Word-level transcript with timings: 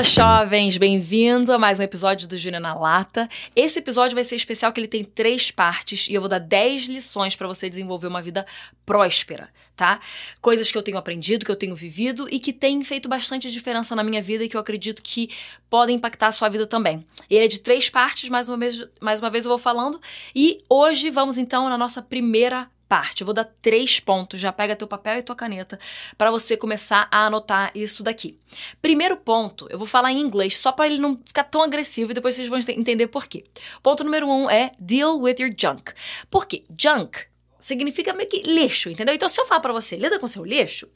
Fala, 0.00 0.02
jovens! 0.02 0.78
Bem-vindo 0.78 1.52
a 1.52 1.58
mais 1.58 1.78
um 1.78 1.82
episódio 1.82 2.26
do 2.26 2.34
Júnior 2.34 2.62
na 2.62 2.72
Lata. 2.72 3.28
Esse 3.54 3.80
episódio 3.80 4.14
vai 4.14 4.24
ser 4.24 4.34
especial 4.34 4.72
que 4.72 4.80
ele 4.80 4.88
tem 4.88 5.04
três 5.04 5.50
partes 5.50 6.08
e 6.08 6.14
eu 6.14 6.22
vou 6.22 6.28
dar 6.28 6.38
10 6.38 6.84
lições 6.84 7.36
para 7.36 7.46
você 7.46 7.68
desenvolver 7.68 8.06
uma 8.06 8.22
vida 8.22 8.46
próspera, 8.86 9.50
tá? 9.76 10.00
Coisas 10.40 10.72
que 10.72 10.78
eu 10.78 10.82
tenho 10.82 10.96
aprendido, 10.96 11.44
que 11.44 11.50
eu 11.50 11.56
tenho 11.56 11.74
vivido 11.74 12.26
e 12.30 12.40
que 12.40 12.50
têm 12.50 12.82
feito 12.82 13.10
bastante 13.10 13.52
diferença 13.52 13.94
na 13.94 14.02
minha 14.02 14.22
vida 14.22 14.42
e 14.42 14.48
que 14.48 14.56
eu 14.56 14.60
acredito 14.60 15.02
que 15.02 15.28
podem 15.68 15.96
impactar 15.96 16.28
a 16.28 16.32
sua 16.32 16.48
vida 16.48 16.66
também. 16.66 17.04
Ele 17.28 17.44
é 17.44 17.48
de 17.48 17.60
três 17.60 17.90
partes, 17.90 18.30
mais 18.30 18.48
uma 18.48 18.56
vez, 18.56 18.82
mais 19.02 19.20
uma 19.20 19.28
vez 19.28 19.44
eu 19.44 19.50
vou 19.50 19.58
falando. 19.58 20.00
E 20.34 20.64
hoje 20.66 21.10
vamos 21.10 21.36
então 21.36 21.68
na 21.68 21.76
nossa 21.76 22.00
primeira 22.00 22.70
parte. 22.90 23.20
Eu 23.20 23.24
vou 23.24 23.32
dar 23.32 23.44
três 23.62 24.00
pontos, 24.00 24.40
já 24.40 24.50
pega 24.50 24.74
teu 24.74 24.88
papel 24.88 25.18
e 25.18 25.22
tua 25.22 25.36
caneta 25.36 25.78
para 26.18 26.28
você 26.28 26.56
começar 26.56 27.06
a 27.08 27.26
anotar 27.26 27.70
isso 27.72 28.02
daqui. 28.02 28.36
Primeiro 28.82 29.16
ponto, 29.16 29.68
eu 29.70 29.78
vou 29.78 29.86
falar 29.86 30.10
em 30.10 30.18
inglês 30.18 30.56
só 30.56 30.72
para 30.72 30.86
ele 30.86 30.98
não 30.98 31.16
ficar 31.24 31.44
tão 31.44 31.62
agressivo 31.62 32.10
e 32.10 32.14
depois 32.14 32.34
vocês 32.34 32.48
vão 32.48 32.58
entender 32.58 33.06
por 33.06 33.28
quê. 33.28 33.44
Ponto 33.80 34.02
número 34.02 34.28
um 34.28 34.50
é 34.50 34.72
deal 34.80 35.20
with 35.20 35.36
your 35.38 35.54
junk. 35.56 35.92
Por 36.28 36.46
quê? 36.46 36.64
Junk 36.76 37.30
significa 37.60 38.12
meio 38.14 38.28
que 38.28 38.42
lixo, 38.42 38.88
entendeu? 38.88 39.14
Então, 39.14 39.28
se 39.28 39.38
eu 39.38 39.46
falar 39.46 39.60
pra 39.60 39.72
você, 39.72 39.94
lida 39.94 40.18
com 40.18 40.26
seu 40.26 40.44
lixo, 40.44 40.88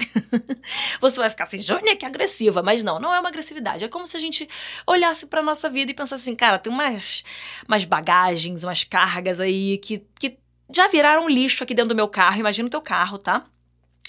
você 0.98 1.18
vai 1.18 1.28
ficar 1.28 1.44
assim, 1.44 1.60
Jônia, 1.60 1.94
que 1.94 2.06
agressiva. 2.06 2.62
Mas 2.62 2.82
não, 2.82 2.98
não 2.98 3.14
é 3.14 3.20
uma 3.20 3.28
agressividade. 3.28 3.84
É 3.84 3.88
como 3.88 4.06
se 4.06 4.16
a 4.16 4.20
gente 4.20 4.48
olhasse 4.86 5.26
pra 5.26 5.42
nossa 5.42 5.68
vida 5.68 5.92
e 5.92 5.94
pensasse 5.94 6.22
assim, 6.22 6.34
cara, 6.34 6.58
tem 6.58 6.72
umas, 6.72 7.22
umas 7.68 7.84
bagagens, 7.84 8.64
umas 8.64 8.82
cargas 8.82 9.40
aí 9.40 9.78
que, 9.78 10.02
que 10.18 10.38
já 10.70 10.88
viraram 10.88 11.28
lixo 11.28 11.62
aqui 11.62 11.74
dentro 11.74 11.90
do 11.90 11.96
meu 11.96 12.08
carro. 12.08 12.38
Imagina 12.38 12.66
o 12.66 12.70
teu 12.70 12.80
carro, 12.80 13.18
tá? 13.18 13.44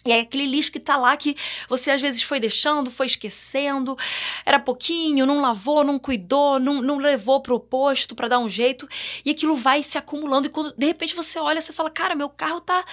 E 0.05 0.11
é 0.11 0.19
aquele 0.19 0.45
lixo 0.45 0.71
que 0.71 0.79
tá 0.79 0.95
lá 0.97 1.17
que 1.17 1.35
você 1.67 1.89
às 1.89 1.99
vezes 1.99 2.21
foi 2.21 2.39
deixando, 2.39 2.91
foi 2.91 3.07
esquecendo, 3.07 3.97
era 4.45 4.59
pouquinho, 4.59 5.25
não 5.25 5.41
lavou, 5.41 5.83
não 5.83 5.97
cuidou, 5.97 6.59
não, 6.59 6.79
não 6.79 6.97
levou 6.99 7.41
pro 7.41 7.59
posto 7.59 8.13
para 8.13 8.27
dar 8.27 8.37
um 8.37 8.47
jeito, 8.47 8.87
e 9.25 9.31
aquilo 9.31 9.55
vai 9.55 9.81
se 9.81 9.97
acumulando. 9.97 10.45
E 10.45 10.49
quando 10.49 10.73
de 10.77 10.85
repente 10.85 11.15
você 11.15 11.39
olha, 11.39 11.59
você 11.59 11.73
fala: 11.73 11.89
Cara, 11.89 12.13
meu 12.13 12.29
carro 12.29 12.61
tá 12.61 12.85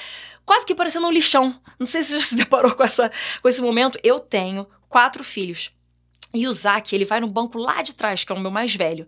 quase 0.47 0.65
que 0.65 0.75
parecendo 0.75 1.06
um 1.06 1.12
lixão. 1.12 1.55
Não 1.78 1.87
sei 1.87 2.03
se 2.03 2.12
você 2.12 2.19
já 2.19 2.25
se 2.25 2.34
deparou 2.34 2.75
com, 2.75 2.83
essa, 2.83 3.12
com 3.42 3.48
esse 3.48 3.61
momento. 3.61 3.98
Eu 4.03 4.19
tenho 4.19 4.67
quatro 4.89 5.22
filhos. 5.22 5.70
E 6.33 6.48
o 6.48 6.53
Zac, 6.53 6.94
ele 6.94 7.05
vai 7.05 7.20
no 7.20 7.27
banco 7.27 7.59
lá 7.59 7.83
de 7.83 7.94
trás, 7.94 8.25
que 8.25 8.33
é 8.33 8.34
o 8.34 8.41
meu 8.41 8.50
mais 8.50 8.75
velho. 8.75 9.06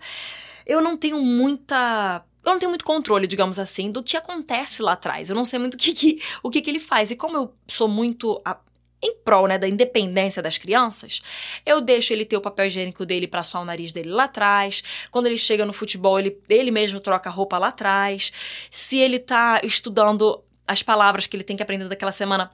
Eu 0.67 0.83
não 0.83 0.95
tenho 0.95 1.19
muita 1.19 2.23
eu 2.45 2.53
não 2.53 2.59
tenho 2.59 2.71
muito 2.71 2.85
controle, 2.85 3.27
digamos 3.27 3.59
assim, 3.59 3.91
do 3.91 4.03
que 4.03 4.17
acontece 4.17 4.83
lá 4.83 4.93
atrás. 4.93 5.31
Eu 5.31 5.37
não 5.37 5.45
sei 5.45 5.59
muito 5.59 5.75
o 5.75 5.79
que, 5.79 5.93
que 5.95 6.21
o 6.43 6.51
que, 6.51 6.61
que 6.61 6.71
ele 6.71 6.79
faz. 6.79 7.11
E 7.11 7.17
como 7.17 7.37
eu 7.37 7.55
sou 7.67 7.89
muito 7.89 8.41
a, 8.45 8.59
em 9.03 9.17
prol 9.25 9.47
né, 9.47 9.59
da 9.59 9.69
independência 9.69 10.43
das 10.43 10.59
crianças, 10.59 11.21
eu 11.65 11.81
deixo 11.81 12.13
ele 12.13 12.25
ter 12.25 12.37
o 12.37 12.41
papel 12.41 12.67
higiênico 12.67 13.05
dele 13.07 13.27
para 13.27 13.43
suar 13.43 13.63
o 13.63 13.67
nariz 13.67 13.93
dele 13.93 14.11
lá 14.11 14.25
atrás. 14.25 14.83
Quando 15.11 15.27
ele 15.27 15.39
chega 15.39 15.65
no 15.65 15.73
futebol, 15.73 16.19
ele, 16.19 16.39
ele 16.49 16.71
mesmo 16.71 17.01
troca 17.01 17.29
a 17.29 17.33
roupa 17.33 17.59
lá 17.59 17.69
atrás. 17.69 18.33
Se 18.71 18.99
ele 18.99 19.19
tá 19.19 19.61
estudando 19.63 20.43
as 20.67 20.83
palavras 20.83 21.27
que 21.27 21.37
ele 21.37 21.45
tem 21.45 21.57
que 21.57 21.63
aprender 21.63 21.89
daquela 21.89 22.13
semana, 22.13 22.51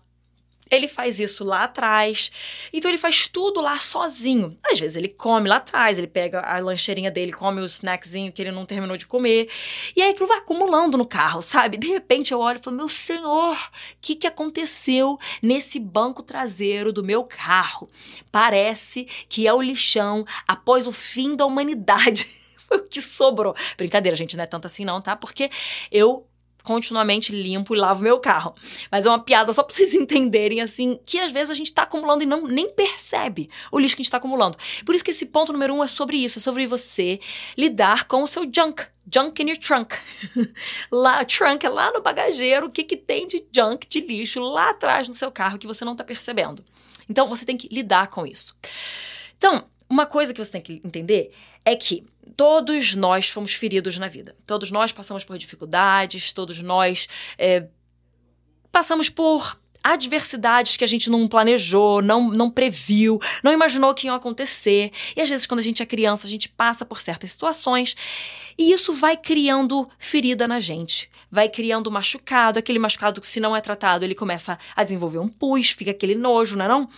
ele 0.71 0.87
faz 0.87 1.19
isso 1.19 1.45
lá 1.45 1.65
atrás. 1.65 2.31
Então 2.73 2.91
ele 2.91 2.99
faz 2.99 3.27
tudo 3.27 3.61
lá 3.61 3.79
sozinho. 3.79 4.57
Às 4.71 4.79
vezes 4.79 4.97
ele 4.97 5.09
come 5.09 5.49
lá 5.49 5.57
atrás, 5.57 5.99
ele 5.99 6.07
pega 6.07 6.41
a 6.41 6.59
lancheirinha 6.61 7.11
dele, 7.11 7.33
come 7.33 7.61
o 7.61 7.65
snackzinho 7.65 8.33
que 8.33 8.41
ele 8.41 8.53
não 8.53 8.65
terminou 8.65 8.97
de 8.97 9.07
comer. 9.07 9.51
E 9.97 10.03
aí 10.03 10.11
aquilo 10.11 10.29
vai 10.29 10.39
acumulando 10.39 10.97
no 10.97 11.07
carro, 11.07 11.43
sabe? 11.43 11.77
De 11.77 11.89
repente 11.89 12.33
eu 12.33 12.39
olho 12.39 12.61
e 12.61 12.63
falo: 12.63 12.77
Meu 12.77 12.89
senhor, 12.89 13.55
o 13.57 13.97
que, 14.01 14.15
que 14.15 14.27
aconteceu 14.27 15.19
nesse 15.43 15.81
banco 15.81 16.23
traseiro 16.23 16.93
do 16.93 17.03
meu 17.03 17.25
carro? 17.25 17.89
Parece 18.31 19.05
que 19.29 19.47
é 19.47 19.53
o 19.53 19.61
lixão 19.61 20.25
após 20.47 20.87
o 20.87 20.93
fim 20.93 21.35
da 21.35 21.45
humanidade. 21.45 22.29
Foi 22.57 22.79
o 22.79 22.87
que 22.87 23.03
sobrou. 23.03 23.55
Brincadeira, 23.77 24.17
gente, 24.17 24.37
não 24.37 24.45
é 24.45 24.47
tanto 24.47 24.67
assim, 24.67 24.85
não, 24.85 25.01
tá? 25.03 25.17
Porque 25.17 25.51
eu 25.91 26.30
continuamente 26.63 27.33
limpo 27.33 27.75
e 27.75 27.79
lavo 27.79 28.03
meu 28.03 28.19
carro. 28.19 28.55
Mas 28.91 29.07
é 29.07 29.09
uma 29.09 29.23
piada 29.23 29.53
só 29.53 29.63
pra 29.63 29.75
vocês 29.75 29.95
entenderem, 29.95 30.61
assim, 30.61 30.99
que 31.05 31.19
às 31.19 31.31
vezes 31.31 31.51
a 31.51 31.55
gente 31.55 31.73
tá 31.73 31.83
acumulando 31.83 32.23
e 32.23 32.27
não 32.27 32.47
nem 32.47 32.71
percebe 32.71 33.49
o 33.71 33.79
lixo 33.79 33.97
que 33.97 34.03
a 34.03 34.05
gente 34.05 34.11
tá 34.11 34.19
acumulando. 34.19 34.59
Por 34.85 34.95
isso 34.95 35.05
que 35.05 35.11
esse 35.11 35.27
ponto 35.27 35.53
número 35.53 35.75
um 35.75 35.83
é 35.83 35.89
sobre 35.89 36.17
isso, 36.17 36.39
é 36.39 36.43
sobre 36.43 36.67
você 36.67 37.21
lidar 37.57 38.07
com 38.07 38.23
o 38.23 38.27
seu 38.27 38.43
junk. 38.45 38.85
Junk 39.13 39.43
in 39.43 39.49
your 39.49 39.59
trunk. 39.59 39.97
lá, 40.93 41.25
trunk 41.25 41.67
é 41.67 41.69
lá 41.69 41.91
no 41.91 42.01
bagageiro, 42.01 42.67
o 42.67 42.71
que, 42.71 42.85
que 42.85 42.97
tem 42.97 43.27
de 43.27 43.45
junk, 43.53 43.89
de 43.89 44.01
lixo, 44.01 44.41
lá 44.41 44.71
atrás 44.71 45.09
no 45.09 45.15
seu 45.15 45.33
carro 45.33 45.59
que 45.59 45.67
você 45.67 45.85
não 45.85 45.97
tá 45.97 46.05
percebendo. 46.05 46.65
Então, 47.09 47.27
você 47.27 47.45
tem 47.45 47.57
que 47.57 47.69
lidar 47.75 48.07
com 48.09 48.25
isso. 48.25 48.55
Então, 49.37 49.65
uma 49.91 50.07
coisa 50.07 50.33
que 50.33 50.43
você 50.43 50.53
tem 50.53 50.63
que 50.63 50.81
entender 50.85 51.33
é 51.65 51.75
que 51.75 52.07
todos 52.37 52.95
nós 52.95 53.29
fomos 53.29 53.53
feridos 53.53 53.99
na 53.99 54.07
vida. 54.07 54.37
Todos 54.47 54.71
nós 54.71 54.93
passamos 54.93 55.25
por 55.25 55.37
dificuldades, 55.37 56.33
todos 56.33 56.63
nós 56.63 57.09
é, 57.37 57.67
passamos 58.71 59.09
por 59.09 59.59
adversidades 59.83 60.77
que 60.77 60.85
a 60.85 60.87
gente 60.87 61.11
não 61.11 61.27
planejou, 61.27 62.03
não, 62.03 62.31
não 62.31 62.51
previu, 62.51 63.19
não 63.43 63.53
imaginou 63.53 63.95
que 63.95 64.07
iam 64.07 64.15
acontecer. 64.15 64.93
E 65.17 65.21
às 65.21 65.29
vezes, 65.29 65.47
quando 65.47 65.61
a 65.61 65.63
gente 65.63 65.83
é 65.83 65.87
criança, 65.87 66.27
a 66.27 66.31
gente 66.31 66.49
passa 66.49 66.85
por 66.85 67.01
certas 67.01 67.33
situações 67.33 67.97
e 68.57 68.73
isso 68.73 68.93
vai 68.93 69.17
criando 69.17 69.89
ferida 69.99 70.47
na 70.47 70.61
gente. 70.61 71.11
Vai 71.31 71.49
criando 71.49 71.91
machucado, 71.91 72.59
aquele 72.59 72.79
machucado 72.79 73.21
que, 73.21 73.27
se 73.27 73.41
não 73.41 73.57
é 73.57 73.61
tratado, 73.61 74.05
ele 74.05 74.15
começa 74.15 74.59
a 74.77 74.85
desenvolver 74.85 75.19
um 75.19 75.29
pus, 75.29 75.71
fica 75.71 75.91
aquele 75.91 76.15
nojo, 76.15 76.57
não 76.57 76.65
é? 76.65 76.69
Não? 76.69 76.89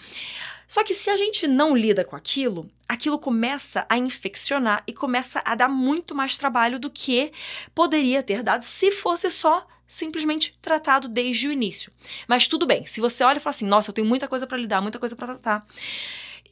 Só 0.72 0.82
que 0.82 0.94
se 0.94 1.10
a 1.10 1.16
gente 1.16 1.46
não 1.46 1.76
lida 1.76 2.02
com 2.02 2.16
aquilo, 2.16 2.66
aquilo 2.88 3.18
começa 3.18 3.84
a 3.90 3.98
infeccionar 3.98 4.82
e 4.86 4.94
começa 4.94 5.42
a 5.44 5.54
dar 5.54 5.68
muito 5.68 6.14
mais 6.14 6.38
trabalho 6.38 6.78
do 6.78 6.88
que 6.88 7.30
poderia 7.74 8.22
ter 8.22 8.42
dado 8.42 8.62
se 8.62 8.90
fosse 8.90 9.28
só 9.28 9.66
simplesmente 9.86 10.58
tratado 10.62 11.08
desde 11.08 11.46
o 11.46 11.52
início. 11.52 11.92
Mas 12.26 12.48
tudo 12.48 12.64
bem, 12.64 12.86
se 12.86 13.02
você 13.02 13.22
olha 13.22 13.36
e 13.36 13.40
fala 13.40 13.54
assim: 13.54 13.66
"Nossa, 13.66 13.90
eu 13.90 13.92
tenho 13.92 14.06
muita 14.06 14.26
coisa 14.26 14.46
para 14.46 14.56
lidar, 14.56 14.80
muita 14.80 14.98
coisa 14.98 15.14
para 15.14 15.34
tratar". 15.34 15.66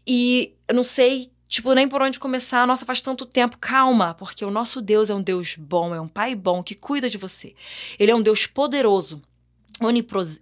E 0.07 0.53
eu 0.69 0.75
não 0.75 0.85
sei 0.85 1.33
Tipo, 1.49 1.73
nem 1.73 1.89
por 1.89 2.01
onde 2.01 2.21
começar, 2.21 2.65
nossa, 2.65 2.87
faz 2.87 3.01
tanto 3.01 3.27
tempo. 3.27 3.59
Calma, 3.59 4.15
porque 4.15 4.45
o 4.45 4.53
nosso 4.53 4.81
Deus 4.81 5.11
é 5.11 5.15
um 5.15 5.21
Deus 5.21 5.57
bom, 5.57 5.93
é 5.93 6.01
um 6.01 6.07
Pai 6.07 6.37
bom 6.37 6.63
que 6.63 6.77
cuida 6.77 7.11
de 7.11 7.19
você. 7.19 7.57
Ele 7.99 8.13
é 8.13 8.15
um 8.15 8.23
Deus 8.23 8.47
poderoso 8.47 9.21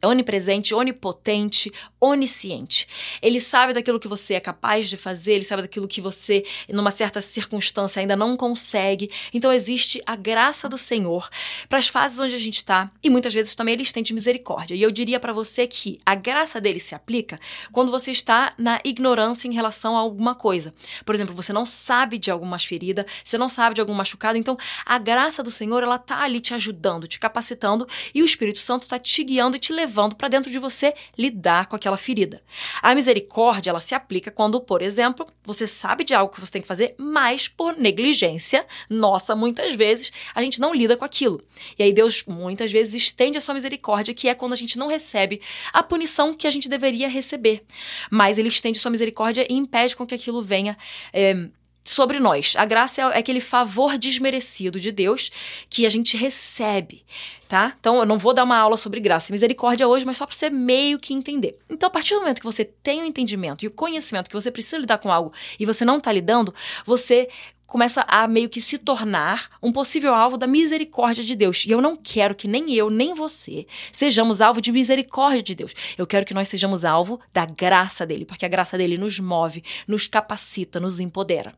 onipresente, 0.02 0.74
onipotente, 0.74 1.72
onisciente. 2.00 2.88
Ele 3.22 3.40
sabe 3.40 3.72
daquilo 3.72 4.00
que 4.00 4.08
você 4.08 4.34
é 4.34 4.40
capaz 4.40 4.88
de 4.88 4.96
fazer, 4.96 5.34
ele 5.34 5.44
sabe 5.44 5.62
daquilo 5.62 5.86
que 5.86 6.00
você, 6.00 6.44
numa 6.68 6.90
certa 6.90 7.20
circunstância, 7.20 8.00
ainda 8.00 8.16
não 8.16 8.36
consegue. 8.36 9.10
Então 9.32 9.52
existe 9.52 10.02
a 10.06 10.16
graça 10.16 10.68
do 10.68 10.78
Senhor 10.78 11.28
para 11.68 11.78
as 11.78 11.88
fases 11.88 12.18
onde 12.18 12.34
a 12.34 12.38
gente 12.38 12.56
está 12.56 12.90
e 13.02 13.10
muitas 13.10 13.32
vezes 13.32 13.54
também 13.54 13.74
ele 13.74 13.82
estende 13.82 14.12
misericórdia. 14.12 14.74
E 14.74 14.82
eu 14.82 14.90
diria 14.90 15.20
para 15.20 15.32
você 15.32 15.66
que 15.66 16.00
a 16.04 16.14
graça 16.14 16.60
dele 16.60 16.80
se 16.80 16.94
aplica 16.94 17.38
quando 17.72 17.90
você 17.90 18.10
está 18.10 18.54
na 18.58 18.80
ignorância 18.84 19.48
em 19.48 19.54
relação 19.54 19.96
a 19.96 20.00
alguma 20.00 20.34
coisa. 20.34 20.74
Por 21.04 21.14
exemplo, 21.14 21.34
você 21.34 21.52
não 21.52 21.66
sabe 21.66 22.18
de 22.18 22.30
alguma 22.30 22.58
ferida, 22.58 23.06
você 23.24 23.38
não 23.38 23.48
sabe 23.48 23.74
de 23.74 23.80
algum 23.80 23.94
machucado, 23.94 24.36
então 24.38 24.56
a 24.84 24.98
graça 24.98 25.42
do 25.42 25.50
Senhor 25.50 25.82
ela 25.82 25.98
tá 25.98 26.22
ali 26.22 26.40
te 26.40 26.54
ajudando, 26.54 27.06
te 27.06 27.18
capacitando 27.18 27.86
e 28.14 28.22
o 28.22 28.24
Espírito 28.24 28.58
Santo 28.58 28.82
está 28.82 28.98
te 28.98 29.17
guiando 29.24 29.56
e 29.56 29.60
te 29.60 29.72
levando 29.72 30.16
para 30.16 30.28
dentro 30.28 30.50
de 30.50 30.58
você 30.58 30.94
lidar 31.16 31.66
com 31.66 31.76
aquela 31.76 31.96
ferida. 31.96 32.42
A 32.82 32.94
misericórdia, 32.94 33.70
ela 33.70 33.80
se 33.80 33.94
aplica 33.94 34.30
quando, 34.30 34.60
por 34.60 34.82
exemplo, 34.82 35.26
você 35.44 35.66
sabe 35.66 36.04
de 36.04 36.14
algo 36.14 36.32
que 36.32 36.40
você 36.40 36.52
tem 36.52 36.62
que 36.62 36.68
fazer, 36.68 36.94
mas 36.98 37.48
por 37.48 37.76
negligência, 37.76 38.66
nossa, 38.88 39.34
muitas 39.34 39.72
vezes 39.72 40.12
a 40.34 40.42
gente 40.42 40.60
não 40.60 40.74
lida 40.74 40.96
com 40.96 41.04
aquilo. 41.04 41.42
E 41.78 41.82
aí 41.82 41.92
Deus 41.92 42.24
muitas 42.26 42.70
vezes 42.70 42.94
estende 42.94 43.38
a 43.38 43.40
sua 43.40 43.54
misericórdia, 43.54 44.14
que 44.14 44.28
é 44.28 44.34
quando 44.34 44.52
a 44.52 44.56
gente 44.56 44.78
não 44.78 44.88
recebe 44.88 45.40
a 45.72 45.82
punição 45.82 46.34
que 46.34 46.46
a 46.46 46.50
gente 46.50 46.68
deveria 46.68 47.08
receber. 47.08 47.64
Mas 48.10 48.38
ele 48.38 48.48
estende 48.48 48.78
sua 48.78 48.90
misericórdia 48.90 49.46
e 49.48 49.54
impede 49.54 49.96
com 49.96 50.06
que 50.06 50.14
aquilo 50.14 50.42
venha 50.42 50.76
é, 51.12 51.48
sobre 51.82 52.18
nós. 52.18 52.54
A 52.56 52.64
graça 52.64 53.00
é 53.00 53.18
aquele 53.18 53.40
favor 53.40 53.96
desmerecido 53.96 54.78
de 54.78 54.92
Deus 54.92 55.30
que 55.70 55.86
a 55.86 55.88
gente 55.88 56.16
recebe, 56.16 57.04
tá? 57.48 57.74
Então 57.80 57.98
eu 57.98 58.06
não 58.06 58.18
vou 58.18 58.34
dar 58.34 58.44
uma 58.44 58.58
aula 58.58 58.76
sobre 58.76 59.00
graça 59.00 59.30
e 59.30 59.32
misericórdia 59.32 59.88
hoje, 59.88 60.04
mas 60.04 60.16
só 60.16 60.26
para 60.26 60.34
você 60.34 60.50
meio 60.50 60.98
que 60.98 61.14
entender. 61.14 61.58
Então, 61.68 61.86
a 61.88 61.90
partir 61.90 62.14
do 62.14 62.20
momento 62.20 62.40
que 62.40 62.44
você 62.44 62.64
tem 62.64 63.02
o 63.02 63.06
entendimento 63.06 63.64
e 63.64 63.68
o 63.68 63.70
conhecimento 63.70 64.28
que 64.28 64.36
você 64.36 64.50
precisa 64.50 64.78
lidar 64.78 64.98
com 64.98 65.10
algo 65.10 65.32
e 65.58 65.64
você 65.64 65.84
não 65.84 65.98
está 65.98 66.12
lidando, 66.12 66.54
você 66.84 67.28
começa 67.68 68.04
a 68.08 68.26
meio 68.26 68.48
que 68.48 68.62
se 68.62 68.78
tornar 68.78 69.50
um 69.62 69.70
possível 69.70 70.14
alvo 70.14 70.38
da 70.38 70.46
misericórdia 70.46 71.22
de 71.22 71.36
Deus. 71.36 71.66
E 71.66 71.70
eu 71.70 71.82
não 71.82 71.94
quero 71.94 72.34
que 72.34 72.48
nem 72.48 72.72
eu, 72.72 72.88
nem 72.88 73.14
você 73.14 73.66
sejamos 73.92 74.40
alvo 74.40 74.60
de 74.60 74.72
misericórdia 74.72 75.42
de 75.42 75.54
Deus. 75.54 75.74
Eu 75.96 76.06
quero 76.06 76.24
que 76.24 76.32
nós 76.32 76.48
sejamos 76.48 76.84
alvo 76.84 77.20
da 77.30 77.44
graça 77.44 78.06
dele, 78.06 78.24
porque 78.24 78.46
a 78.46 78.48
graça 78.48 78.78
dele 78.78 78.96
nos 78.96 79.20
move, 79.20 79.62
nos 79.86 80.08
capacita, 80.08 80.80
nos 80.80 80.98
empodera. 80.98 81.54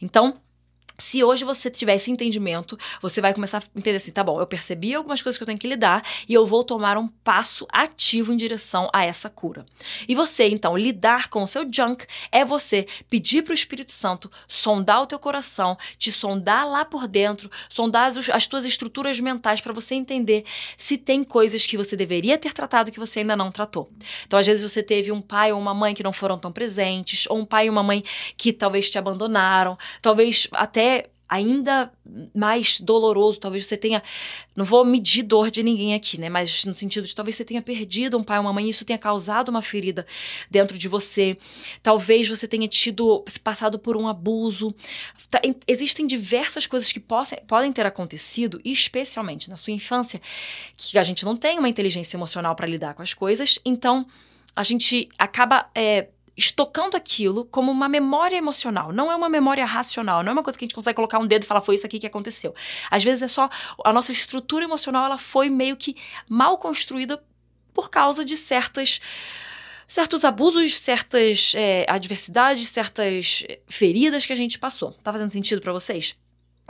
Então, 0.00 0.40
Se 1.00 1.24
hoje 1.24 1.44
você 1.44 1.70
tiver 1.70 1.94
esse 1.94 2.10
entendimento, 2.10 2.78
você 3.00 3.20
vai 3.20 3.32
começar 3.32 3.58
a 3.58 3.78
entender 3.78 3.96
assim, 3.96 4.12
tá 4.12 4.22
bom, 4.22 4.38
eu 4.40 4.46
percebi 4.46 4.94
algumas 4.94 5.22
coisas 5.22 5.38
que 5.38 5.42
eu 5.42 5.46
tenho 5.46 5.58
que 5.58 5.66
lidar 5.66 6.04
e 6.28 6.34
eu 6.34 6.46
vou 6.46 6.62
tomar 6.62 6.98
um 6.98 7.08
passo 7.08 7.66
ativo 7.72 8.32
em 8.32 8.36
direção 8.36 8.88
a 8.92 9.04
essa 9.04 9.30
cura. 9.30 9.64
E 10.06 10.14
você, 10.14 10.48
então, 10.48 10.76
lidar 10.76 11.28
com 11.28 11.42
o 11.42 11.46
seu 11.46 11.66
junk 11.72 12.06
é 12.30 12.44
você 12.44 12.86
pedir 13.08 13.42
para 13.42 13.52
o 13.52 13.54
Espírito 13.54 13.92
Santo 13.92 14.30
sondar 14.46 15.02
o 15.02 15.06
teu 15.06 15.18
coração, 15.18 15.76
te 15.98 16.12
sondar 16.12 16.68
lá 16.68 16.84
por 16.84 17.08
dentro, 17.08 17.50
sondar 17.68 18.06
as, 18.06 18.28
as 18.28 18.46
tuas 18.46 18.64
estruturas 18.64 19.18
mentais 19.20 19.60
para 19.60 19.72
você 19.72 19.94
entender 19.94 20.44
se 20.76 20.98
tem 20.98 21.24
coisas 21.24 21.64
que 21.64 21.76
você 21.76 21.96
deveria 21.96 22.36
ter 22.36 22.52
tratado 22.52 22.92
que 22.92 23.00
você 23.00 23.20
ainda 23.20 23.34
não 23.36 23.50
tratou. 23.50 23.90
Então, 24.26 24.38
às 24.38 24.46
vezes 24.46 24.70
você 24.70 24.82
teve 24.82 25.10
um 25.10 25.20
pai 25.20 25.52
ou 25.52 25.58
uma 25.58 25.72
mãe 25.72 25.94
que 25.94 26.02
não 26.02 26.12
foram 26.12 26.38
tão 26.38 26.52
presentes, 26.52 27.26
ou 27.28 27.38
um 27.38 27.44
pai 27.44 27.66
e 27.66 27.70
uma 27.70 27.82
mãe 27.82 28.04
que 28.36 28.52
talvez 28.52 28.90
te 28.90 28.98
abandonaram, 28.98 29.78
talvez 30.02 30.46
até 30.52 30.89
ainda 31.30 31.92
mais 32.34 32.80
doloroso, 32.80 33.38
talvez 33.38 33.64
você 33.64 33.76
tenha, 33.76 34.02
não 34.56 34.64
vou 34.64 34.84
medir 34.84 35.22
dor 35.22 35.48
de 35.48 35.62
ninguém 35.62 35.94
aqui, 35.94 36.18
né, 36.18 36.28
mas 36.28 36.64
no 36.64 36.74
sentido 36.74 37.06
de 37.06 37.14
talvez 37.14 37.36
você 37.36 37.44
tenha 37.44 37.62
perdido 37.62 38.18
um 38.18 38.24
pai 38.24 38.38
ou 38.38 38.44
uma 38.44 38.52
mãe 38.52 38.68
isso 38.68 38.84
tenha 38.84 38.98
causado 38.98 39.48
uma 39.48 39.62
ferida 39.62 40.04
dentro 40.50 40.76
de 40.76 40.88
você. 40.88 41.38
Talvez 41.84 42.28
você 42.28 42.48
tenha 42.48 42.66
tido 42.66 43.24
passado 43.44 43.78
por 43.78 43.96
um 43.96 44.08
abuso. 44.08 44.74
Tá, 45.30 45.40
existem 45.68 46.04
diversas 46.04 46.66
coisas 46.66 46.90
que 46.90 46.98
possam, 46.98 47.38
podem 47.46 47.72
ter 47.72 47.86
acontecido, 47.86 48.60
especialmente 48.64 49.48
na 49.48 49.56
sua 49.56 49.72
infância, 49.72 50.20
que 50.76 50.98
a 50.98 51.02
gente 51.04 51.24
não 51.24 51.36
tem 51.36 51.60
uma 51.60 51.68
inteligência 51.68 52.16
emocional 52.16 52.56
para 52.56 52.66
lidar 52.66 52.94
com 52.94 53.02
as 53.02 53.14
coisas, 53.14 53.56
então 53.64 54.04
a 54.56 54.64
gente 54.64 55.08
acaba 55.16 55.70
é, 55.76 56.08
estocando 56.36 56.96
aquilo 56.96 57.44
como 57.44 57.70
uma 57.70 57.88
memória 57.88 58.36
emocional, 58.36 58.92
não 58.92 59.10
é 59.10 59.16
uma 59.16 59.28
memória 59.28 59.64
racional, 59.64 60.22
não 60.22 60.30
é 60.30 60.32
uma 60.32 60.42
coisa 60.42 60.58
que 60.58 60.64
a 60.64 60.66
gente 60.66 60.74
consegue 60.74 60.96
colocar 60.96 61.18
um 61.18 61.26
dedo 61.26 61.42
e 61.42 61.46
falar 61.46 61.60
foi 61.60 61.74
isso 61.74 61.86
aqui 61.86 61.98
que 61.98 62.06
aconteceu. 62.06 62.54
Às 62.90 63.04
vezes 63.04 63.22
é 63.22 63.28
só 63.28 63.48
a 63.84 63.92
nossa 63.92 64.12
estrutura 64.12 64.64
emocional, 64.64 65.04
ela 65.06 65.18
foi 65.18 65.50
meio 65.50 65.76
que 65.76 65.96
mal 66.28 66.58
construída 66.58 67.22
por 67.72 67.90
causa 67.90 68.24
de 68.24 68.36
certas 68.36 69.00
certos 69.86 70.24
abusos, 70.24 70.78
certas 70.78 71.52
é, 71.56 71.84
adversidades, 71.88 72.68
certas 72.68 73.44
feridas 73.66 74.24
que 74.24 74.32
a 74.32 74.36
gente 74.36 74.56
passou. 74.56 74.92
Tá 75.02 75.12
fazendo 75.12 75.32
sentido 75.32 75.60
para 75.60 75.72
vocês? 75.72 76.16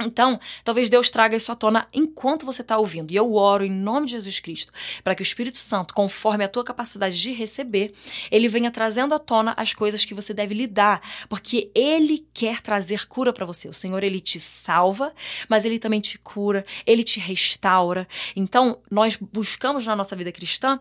Então, 0.00 0.40
talvez 0.64 0.88
Deus 0.88 1.10
traga 1.10 1.36
isso 1.36 1.52
à 1.52 1.54
tona 1.54 1.86
enquanto 1.92 2.46
você 2.46 2.62
está 2.62 2.78
ouvindo. 2.78 3.10
E 3.10 3.16
eu 3.16 3.34
oro 3.34 3.64
em 3.64 3.70
nome 3.70 4.06
de 4.06 4.12
Jesus 4.12 4.40
Cristo 4.40 4.72
para 5.04 5.14
que 5.14 5.22
o 5.22 5.24
Espírito 5.24 5.58
Santo, 5.58 5.94
conforme 5.94 6.44
a 6.44 6.48
tua 6.48 6.64
capacidade 6.64 7.20
de 7.20 7.32
receber, 7.32 7.92
ele 8.30 8.48
venha 8.48 8.70
trazendo 8.70 9.14
à 9.14 9.18
tona 9.18 9.54
as 9.56 9.74
coisas 9.74 10.04
que 10.04 10.14
você 10.14 10.32
deve 10.32 10.54
lidar, 10.54 11.00
porque 11.28 11.70
ele 11.74 12.26
quer 12.32 12.60
trazer 12.60 13.06
cura 13.06 13.32
para 13.32 13.46
você. 13.46 13.68
O 13.68 13.74
Senhor, 13.74 14.02
ele 14.02 14.20
te 14.20 14.40
salva, 14.40 15.12
mas 15.48 15.64
ele 15.64 15.78
também 15.78 16.00
te 16.00 16.18
cura, 16.18 16.64
ele 16.86 17.04
te 17.04 17.20
restaura. 17.20 18.08
Então, 18.34 18.78
nós 18.90 19.16
buscamos 19.16 19.86
na 19.86 19.94
nossa 19.94 20.16
vida 20.16 20.32
cristã 20.32 20.78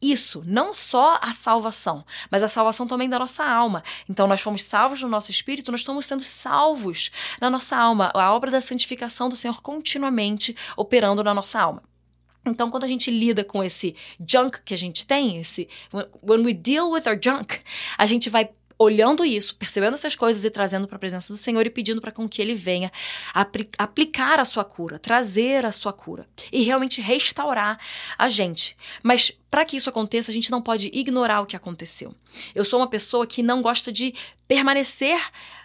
isso, 0.00 0.42
não 0.46 0.72
só 0.72 1.18
a 1.20 1.32
salvação, 1.32 2.04
mas 2.30 2.42
a 2.42 2.48
salvação 2.48 2.86
também 2.86 3.08
da 3.08 3.18
nossa 3.18 3.44
alma. 3.44 3.82
Então, 4.08 4.26
nós 4.26 4.40
fomos 4.40 4.62
salvos 4.62 5.02
no 5.02 5.08
nosso 5.08 5.30
espírito, 5.30 5.70
nós 5.70 5.80
estamos 5.80 6.06
sendo 6.06 6.22
salvos 6.22 7.10
na 7.40 7.50
nossa 7.50 7.76
alma. 7.76 8.10
A 8.14 8.32
obra 8.32 8.50
da 8.50 8.59
da 8.60 8.66
santificação 8.66 9.28
do 9.28 9.36
Senhor 9.36 9.60
continuamente 9.62 10.54
operando 10.76 11.24
na 11.24 11.34
nossa 11.34 11.58
alma. 11.58 11.82
Então, 12.44 12.70
quando 12.70 12.84
a 12.84 12.88
gente 12.88 13.10
lida 13.10 13.44
com 13.44 13.62
esse 13.64 13.94
junk 14.26 14.62
que 14.62 14.72
a 14.72 14.76
gente 14.76 15.06
tem, 15.06 15.38
esse 15.38 15.68
when 16.22 16.44
we 16.44 16.54
deal 16.54 16.90
with 16.90 17.02
our 17.06 17.18
junk, 17.20 17.58
a 17.98 18.06
gente 18.06 18.30
vai 18.30 18.50
olhando 18.80 19.26
isso, 19.26 19.54
percebendo 19.56 19.92
essas 19.92 20.16
coisas 20.16 20.42
e 20.42 20.48
trazendo 20.48 20.88
para 20.88 20.96
a 20.96 20.98
presença 20.98 21.30
do 21.30 21.36
Senhor 21.36 21.66
e 21.66 21.70
pedindo 21.70 22.00
para 22.00 22.10
com 22.10 22.26
que 22.26 22.40
ele 22.40 22.54
venha 22.54 22.90
aplicar 23.76 24.40
a 24.40 24.44
sua 24.46 24.64
cura, 24.64 24.98
trazer 24.98 25.66
a 25.66 25.70
sua 25.70 25.92
cura 25.92 26.26
e 26.50 26.62
realmente 26.62 26.98
restaurar 26.98 27.78
a 28.16 28.26
gente. 28.26 28.74
Mas 29.02 29.32
para 29.50 29.66
que 29.66 29.76
isso 29.76 29.90
aconteça, 29.90 30.30
a 30.30 30.34
gente 30.34 30.50
não 30.50 30.62
pode 30.62 30.90
ignorar 30.94 31.42
o 31.42 31.46
que 31.46 31.54
aconteceu. 31.54 32.14
Eu 32.54 32.64
sou 32.64 32.80
uma 32.80 32.88
pessoa 32.88 33.26
que 33.26 33.42
não 33.42 33.60
gosta 33.60 33.92
de 33.92 34.14
permanecer 34.48 35.20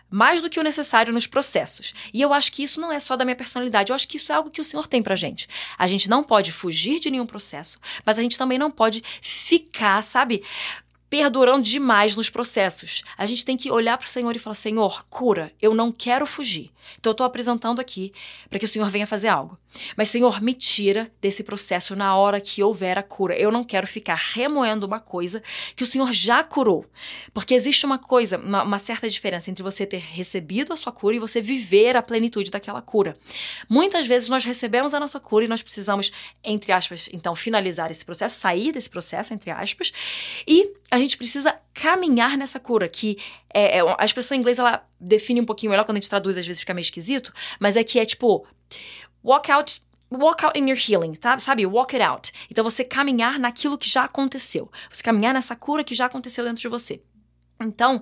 mais 0.09 0.41
do 0.41 0.49
que 0.49 0.59
o 0.59 0.63
necessário 0.63 1.13
nos 1.13 1.25
processos. 1.25 1.93
E 2.13 2.21
eu 2.21 2.33
acho 2.33 2.51
que 2.51 2.63
isso 2.63 2.81
não 2.81 2.91
é 2.91 2.99
só 2.99 3.15
da 3.15 3.23
minha 3.23 3.35
personalidade, 3.35 3.91
eu 3.91 3.95
acho 3.95 4.07
que 4.07 4.17
isso 4.17 4.31
é 4.31 4.35
algo 4.35 4.51
que 4.51 4.61
o 4.61 4.63
Senhor 4.63 4.87
tem 4.87 5.01
pra 5.01 5.15
gente. 5.15 5.47
A 5.77 5.87
gente 5.87 6.09
não 6.09 6.21
pode 6.21 6.51
fugir 6.51 6.99
de 6.99 7.09
nenhum 7.09 7.25
processo, 7.25 7.79
mas 8.05 8.19
a 8.19 8.21
gente 8.21 8.37
também 8.37 8.57
não 8.57 8.69
pode 8.69 9.01
ficar, 9.21 10.01
sabe, 10.03 10.43
perdurando 11.15 11.63
demais 11.63 12.13
nos 12.13 12.29
processos. 12.29 13.01
A 13.17 13.25
gente 13.25 13.45
tem 13.45 13.55
que 13.55 13.71
olhar 13.71 13.97
para 13.97 14.05
o 14.05 14.09
Senhor 14.09 14.35
e 14.35 14.39
falar: 14.39 14.53
Senhor, 14.53 15.05
cura, 15.09 15.49
eu 15.61 15.73
não 15.73 15.89
quero 15.89 16.27
fugir. 16.27 16.71
Então 16.99 17.11
eu 17.11 17.13
estou 17.13 17.25
apresentando 17.25 17.79
aqui 17.79 18.11
para 18.49 18.59
que 18.59 18.65
o 18.65 18.67
Senhor 18.67 18.89
venha 18.89 19.07
fazer 19.07 19.29
algo. 19.29 19.57
Mas, 19.95 20.09
Senhor, 20.09 20.41
me 20.41 20.53
tira 20.53 21.11
desse 21.21 21.43
processo 21.43 21.95
na 21.95 22.15
hora 22.15 22.39
que 22.39 22.63
houver 22.63 22.97
a 22.97 23.03
cura. 23.03 23.35
Eu 23.35 23.51
não 23.51 23.63
quero 23.63 23.87
ficar 23.87 24.15
remoendo 24.15 24.85
uma 24.85 24.99
coisa 24.99 25.41
que 25.75 25.83
o 25.83 25.87
Senhor 25.87 26.11
já 26.13 26.43
curou. 26.43 26.85
Porque 27.33 27.53
existe 27.53 27.85
uma 27.85 27.97
coisa, 27.97 28.37
uma, 28.37 28.63
uma 28.63 28.79
certa 28.79 29.09
diferença 29.09 29.49
entre 29.49 29.63
você 29.63 29.85
ter 29.85 29.97
recebido 29.97 30.71
a 30.71 30.77
sua 30.77 30.91
cura 30.91 31.15
e 31.15 31.19
você 31.19 31.41
viver 31.41 31.97
a 31.97 32.01
plenitude 32.01 32.51
daquela 32.51 32.81
cura. 32.81 33.17
Muitas 33.69 34.05
vezes 34.05 34.29
nós 34.29 34.45
recebemos 34.45 34.93
a 34.93 34.99
nossa 34.99 35.19
cura 35.19 35.45
e 35.45 35.47
nós 35.47 35.61
precisamos, 35.61 36.11
entre 36.43 36.71
aspas, 36.71 37.09
então, 37.11 37.35
finalizar 37.35 37.91
esse 37.91 38.05
processo, 38.05 38.39
sair 38.39 38.71
desse 38.71 38.89
processo, 38.89 39.33
entre 39.33 39.51
aspas, 39.51 39.91
e 40.47 40.73
a 40.91 40.97
gente 40.97 41.04
precisa 41.13 41.59
caminhar 41.73 42.37
nessa 42.37 42.59
cura, 42.59 42.87
que 42.87 43.17
é, 43.53 43.79
é, 43.79 43.95
a 43.97 44.05
expressão 44.05 44.35
em 44.35 44.39
inglês 44.39 44.59
ela 44.59 44.85
define 44.99 45.41
um 45.41 45.45
pouquinho 45.45 45.71
melhor 45.71 45.83
quando 45.83 45.97
a 45.97 45.99
gente 45.99 46.09
traduz, 46.09 46.37
às 46.37 46.45
vezes 46.45 46.59
fica 46.59 46.73
meio 46.73 46.83
esquisito, 46.83 47.33
mas 47.59 47.75
é 47.75 47.83
que 47.83 47.99
é 47.99 48.05
tipo 48.05 48.45
walk 49.23 49.51
out 49.51 49.81
walk 50.11 50.45
out 50.45 50.57
in 50.57 50.69
your 50.69 50.77
healing, 50.77 51.13
tá? 51.15 51.37
sabe? 51.39 51.65
Walk 51.65 51.95
it 51.95 52.03
out. 52.03 52.31
Então 52.49 52.63
você 52.63 52.83
caminhar 52.83 53.39
naquilo 53.39 53.77
que 53.77 53.89
já 53.89 54.03
aconteceu. 54.05 54.71
Você 54.89 55.03
caminhar 55.03 55.33
nessa 55.33 55.55
cura 55.55 55.83
que 55.83 55.95
já 55.95 56.05
aconteceu 56.05 56.43
dentro 56.45 56.61
de 56.61 56.67
você. 56.67 57.01
Então, 57.61 58.01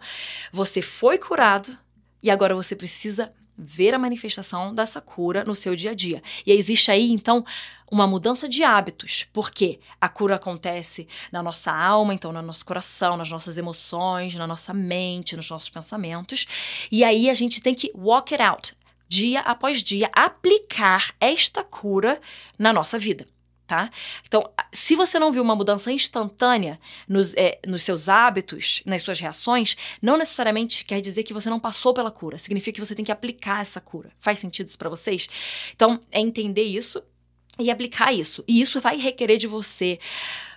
você 0.52 0.82
foi 0.82 1.18
curado 1.18 1.78
e 2.22 2.32
agora 2.32 2.56
você 2.56 2.76
precisa 2.76 3.34
ver 3.58 3.94
a 3.94 4.00
manifestação 4.00 4.74
dessa 4.74 5.00
cura 5.00 5.44
no 5.44 5.56
seu 5.56 5.76
dia 5.76 5.92
a 5.92 5.94
dia. 5.94 6.22
E 6.46 6.52
existe 6.52 6.92
aí, 6.92 7.12
então, 7.12 7.46
uma 7.92 8.08
mudança 8.08 8.50
de 8.50 8.64
hábitos, 8.64 9.28
porque 9.32 9.80
a 10.02 10.10
cura 10.10 10.36
acontece 10.36 11.08
na 11.32 11.44
nossa 11.44 11.72
alma, 11.72 12.14
então 12.14 12.32
no 12.32 12.42
nosso 12.42 12.66
coração, 12.66 13.16
nas 13.16 13.30
nossas 13.30 13.58
emoções, 13.58 14.36
na 14.36 14.48
nossa 14.48 14.74
mente, 14.74 15.36
nos 15.36 15.50
nossos 15.50 15.70
pensamentos. 15.70 16.46
E 16.92 17.04
aí 17.04 17.30
a 17.30 17.34
gente 17.34 17.62
tem 17.62 17.76
que 17.76 17.92
walk 17.96 18.34
it 18.34 18.44
out, 18.44 18.76
dia 19.08 19.42
após 19.42 19.84
dia, 19.84 20.10
aplicar 20.14 21.14
esta 21.20 21.64
cura 21.64 22.20
na 22.58 22.74
nossa 22.74 22.98
vida 22.98 23.26
tá? 23.66 23.90
Então, 24.28 24.50
se 24.72 24.96
você 24.96 25.18
não 25.18 25.32
viu 25.32 25.42
uma 25.42 25.56
mudança 25.56 25.92
instantânea 25.92 26.80
nos, 27.08 27.34
é, 27.36 27.60
nos 27.66 27.84
seus 27.84 28.10
hábitos, 28.10 28.82
nas 28.86 29.02
suas 29.02 29.20
reações, 29.20 29.76
não 30.02 30.18
necessariamente 30.18 30.86
quer 30.86 31.02
dizer 31.02 31.24
que 31.24 31.34
você 31.34 31.50
não 31.50 31.60
passou 31.60 31.94
pela 31.94 32.12
cura. 32.12 32.38
Significa 32.38 32.76
que 32.76 32.86
você 32.86 32.96
tem 32.96 33.06
que 33.06 33.12
aplicar 33.12 33.62
essa 33.62 33.80
cura. 33.80 34.12
Faz 34.20 34.40
sentido 34.40 34.68
isso 34.68 34.78
para 34.78 34.90
vocês? 34.90 35.28
Então, 35.76 36.02
é 36.12 36.20
entender 36.20 36.64
isso 36.64 37.02
e 37.60 37.70
aplicar 37.70 38.14
isso. 38.14 38.44
E 38.48 38.62
isso 38.62 38.82
vai 38.82 38.98
requerer 38.98 39.38
de 39.38 39.48
você 39.48 40.00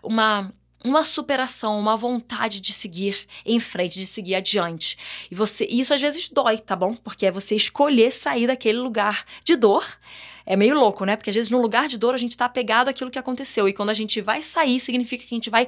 uma 0.02 0.52
uma 0.84 1.02
superação, 1.02 1.80
uma 1.80 1.96
vontade 1.96 2.60
de 2.60 2.72
seguir 2.72 3.26
em 3.44 3.58
frente, 3.58 3.98
de 3.98 4.06
seguir 4.06 4.36
adiante. 4.36 4.96
E 5.28 5.34
você, 5.34 5.64
isso 5.64 5.92
às 5.92 6.00
vezes 6.00 6.28
dói, 6.28 6.58
tá 6.58 6.76
bom? 6.76 6.94
Porque 6.94 7.26
é 7.26 7.30
você 7.30 7.56
escolher 7.56 8.12
sair 8.12 8.46
daquele 8.46 8.78
lugar 8.78 9.24
de 9.42 9.56
dor 9.56 9.84
é 10.46 10.54
meio 10.54 10.78
louco, 10.78 11.04
né? 11.04 11.16
Porque 11.16 11.30
às 11.30 11.36
vezes 11.36 11.50
no 11.50 11.60
lugar 11.60 11.88
de 11.88 11.98
dor 11.98 12.14
a 12.14 12.18
gente 12.18 12.36
tá 12.36 12.44
apegado 12.44 12.88
àquilo 12.88 13.10
que 13.10 13.18
aconteceu. 13.18 13.68
E 13.68 13.72
quando 13.72 13.90
a 13.90 13.94
gente 13.94 14.20
vai 14.20 14.40
sair, 14.40 14.78
significa 14.78 15.24
que 15.26 15.34
a 15.34 15.36
gente 15.36 15.50
vai 15.50 15.66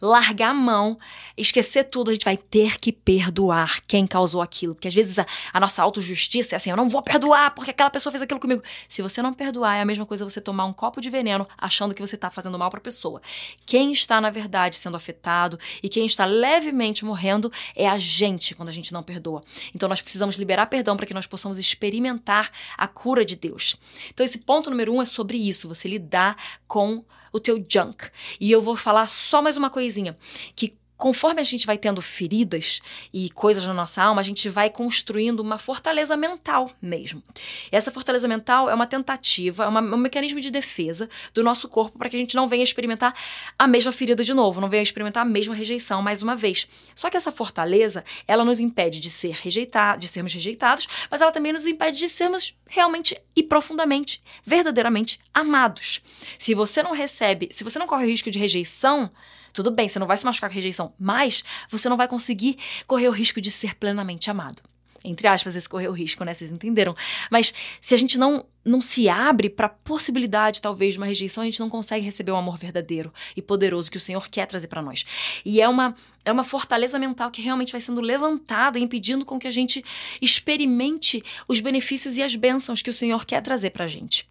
largar 0.00 0.50
a 0.50 0.54
mão, 0.54 0.98
esquecer 1.36 1.84
tudo, 1.84 2.10
a 2.10 2.14
gente 2.14 2.24
vai 2.24 2.36
ter 2.36 2.78
que 2.78 2.92
perdoar 2.92 3.80
quem 3.86 4.06
causou 4.06 4.40
aquilo. 4.40 4.74
Porque 4.74 4.88
às 4.88 4.94
vezes 4.94 5.18
a, 5.18 5.26
a 5.52 5.58
nossa 5.58 5.82
autojustiça 5.82 6.54
é 6.54 6.56
assim: 6.56 6.70
eu 6.70 6.76
não 6.76 6.88
vou 6.88 7.02
perdoar 7.02 7.50
porque 7.54 7.70
aquela 7.70 7.90
pessoa 7.90 8.12
fez 8.12 8.22
aquilo 8.22 8.40
comigo. 8.40 8.62
Se 8.88 9.02
você 9.02 9.20
não 9.20 9.32
perdoar, 9.32 9.76
é 9.76 9.80
a 9.80 9.84
mesma 9.84 10.06
coisa 10.06 10.24
você 10.24 10.40
tomar 10.40 10.64
um 10.64 10.72
copo 10.72 11.00
de 11.00 11.10
veneno 11.10 11.46
achando 11.58 11.94
que 11.94 12.00
você 12.00 12.16
tá 12.16 12.30
fazendo 12.30 12.58
mal 12.58 12.70
pra 12.70 12.80
pessoa. 12.80 13.20
Quem 13.66 13.92
está, 13.92 14.20
na 14.20 14.30
verdade, 14.30 14.76
sendo 14.76 14.96
afetado 14.96 15.58
e 15.82 15.88
quem 15.88 16.06
está 16.06 16.24
levemente 16.24 17.04
morrendo 17.04 17.52
é 17.74 17.88
a 17.88 17.98
gente 17.98 18.54
quando 18.54 18.68
a 18.68 18.72
gente 18.72 18.92
não 18.92 19.02
perdoa. 19.02 19.42
Então 19.74 19.88
nós 19.88 20.00
precisamos 20.00 20.36
liberar 20.36 20.66
perdão 20.66 20.96
para 20.96 21.06
que 21.06 21.14
nós 21.14 21.26
possamos 21.26 21.58
experimentar 21.58 22.50
a 22.76 22.86
cura 22.86 23.24
de 23.24 23.34
Deus. 23.34 23.76
Então, 24.10 24.24
esse 24.24 24.38
ponto 24.38 24.70
número 24.70 24.92
um 24.92 25.02
é 25.02 25.04
sobre 25.06 25.36
isso, 25.36 25.68
você 25.68 25.88
lidar 25.88 26.36
com 26.66 27.04
o 27.32 27.40
teu 27.40 27.62
junk. 27.68 28.10
E 28.40 28.50
eu 28.50 28.62
vou 28.62 28.76
falar 28.76 29.08
só 29.08 29.42
mais 29.42 29.56
uma 29.56 29.70
coisinha, 29.70 30.16
que 30.54 30.76
conforme 30.96 31.40
a 31.40 31.44
gente 31.44 31.66
vai 31.66 31.76
tendo 31.76 32.00
feridas 32.00 32.80
e 33.12 33.28
coisas 33.30 33.64
na 33.64 33.74
nossa 33.74 34.02
alma, 34.02 34.20
a 34.20 34.24
gente 34.24 34.48
vai 34.48 34.70
construindo 34.70 35.40
uma 35.40 35.58
fortaleza 35.58 36.16
mental 36.16 36.70
mesmo. 36.80 37.22
Essa 37.70 37.90
fortaleza 37.90 38.28
mental 38.28 38.70
é 38.70 38.74
uma 38.74 38.86
tentativa, 38.86 39.64
é 39.64 39.66
uma, 39.66 39.80
um 39.80 39.96
mecanismo 39.96 40.40
de 40.40 40.50
defesa 40.50 41.08
do 41.32 41.42
nosso 41.42 41.68
corpo 41.68 41.98
para 41.98 42.08
que 42.08 42.16
a 42.16 42.18
gente 42.18 42.36
não 42.36 42.48
venha 42.48 42.62
experimentar 42.62 43.14
a 43.58 43.66
mesma 43.66 43.92
ferida 43.92 44.22
de 44.22 44.32
novo, 44.32 44.60
não 44.60 44.68
venha 44.68 44.82
experimentar 44.82 45.22
a 45.22 45.28
mesma 45.28 45.54
rejeição 45.54 46.00
mais 46.00 46.22
uma 46.22 46.36
vez. 46.36 46.66
Só 46.94 47.10
que 47.10 47.16
essa 47.16 47.32
fortaleza, 47.32 48.04
ela 48.26 48.44
nos 48.44 48.60
impede 48.60 49.00
de 49.00 49.10
ser 49.10 49.32
rejeitado, 49.32 50.00
de 50.00 50.08
sermos 50.08 50.32
rejeitados, 50.32 50.88
mas 51.10 51.20
ela 51.20 51.32
também 51.32 51.52
nos 51.52 51.66
impede 51.66 51.98
de 51.98 52.08
sermos 52.08 52.54
realmente 52.66 53.20
e 53.34 53.42
profundamente, 53.42 54.22
verdadeiramente 54.44 55.20
amados. 55.32 56.00
Se 56.38 56.54
você 56.54 56.82
não 56.82 56.92
recebe, 56.92 57.48
se 57.50 57.64
você 57.64 57.78
não 57.78 57.86
corre 57.86 58.04
o 58.04 58.08
risco 58.08 58.30
de 58.30 58.38
rejeição, 58.38 59.10
tudo 59.54 59.70
bem, 59.70 59.88
você 59.88 59.98
não 59.98 60.06
vai 60.06 60.18
se 60.18 60.24
machucar 60.24 60.50
com 60.50 60.54
rejeição, 60.54 60.92
mas 60.98 61.44
você 61.70 61.88
não 61.88 61.96
vai 61.96 62.08
conseguir 62.08 62.58
correr 62.86 63.08
o 63.08 63.12
risco 63.12 63.40
de 63.40 63.50
ser 63.50 63.76
plenamente 63.76 64.28
amado. 64.28 64.62
Entre 65.04 65.28
aspas, 65.28 65.54
esse 65.54 65.68
correr 65.68 65.88
o 65.88 65.92
risco, 65.92 66.24
né? 66.24 66.32
Vocês 66.32 66.50
entenderam? 66.50 66.96
Mas 67.30 67.52
se 67.78 67.94
a 67.94 67.96
gente 67.96 68.16
não, 68.16 68.46
não 68.64 68.80
se 68.80 69.06
abre 69.06 69.50
para 69.50 69.66
a 69.66 69.68
possibilidade, 69.68 70.62
talvez, 70.62 70.94
de 70.94 70.98
uma 70.98 71.06
rejeição, 71.06 71.42
a 71.42 71.44
gente 71.44 71.60
não 71.60 71.68
consegue 71.68 72.02
receber 72.02 72.32
o 72.32 72.36
amor 72.36 72.56
verdadeiro 72.56 73.12
e 73.36 73.42
poderoso 73.42 73.90
que 73.90 73.98
o 73.98 74.00
Senhor 74.00 74.26
quer 74.28 74.46
trazer 74.46 74.66
para 74.66 74.80
nós. 74.80 75.04
E 75.44 75.60
é 75.60 75.68
uma, 75.68 75.94
é 76.24 76.32
uma 76.32 76.42
fortaleza 76.42 76.98
mental 76.98 77.30
que 77.30 77.42
realmente 77.42 77.70
vai 77.70 77.82
sendo 77.82 78.00
levantada, 78.00 78.78
impedindo 78.78 79.26
com 79.26 79.38
que 79.38 79.46
a 79.46 79.50
gente 79.50 79.84
experimente 80.22 81.22
os 81.46 81.60
benefícios 81.60 82.16
e 82.16 82.22
as 82.22 82.34
bênçãos 82.34 82.80
que 82.80 82.90
o 82.90 82.94
Senhor 82.94 83.26
quer 83.26 83.42
trazer 83.42 83.70
para 83.70 83.84
a 83.84 83.88
gente. 83.88 84.26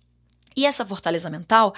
E 0.56 0.65
essa 0.65 0.84
fortaleza 0.84 1.30
mental, 1.30 1.74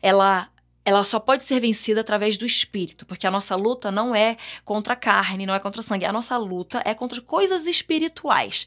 ela 0.00 0.48
ela 0.88 1.04
só 1.04 1.20
pode 1.20 1.44
ser 1.44 1.60
vencida 1.60 2.00
através 2.00 2.38
do 2.38 2.46
espírito, 2.46 3.04
porque 3.04 3.26
a 3.26 3.30
nossa 3.30 3.54
luta 3.54 3.90
não 3.90 4.14
é 4.14 4.38
contra 4.64 4.94
a 4.94 4.96
carne, 4.96 5.44
não 5.44 5.54
é 5.54 5.60
contra 5.60 5.82
sangue. 5.82 6.06
A 6.06 6.12
nossa 6.12 6.34
luta 6.38 6.80
é 6.82 6.94
contra 6.94 7.20
coisas 7.20 7.66
espirituais, 7.66 8.66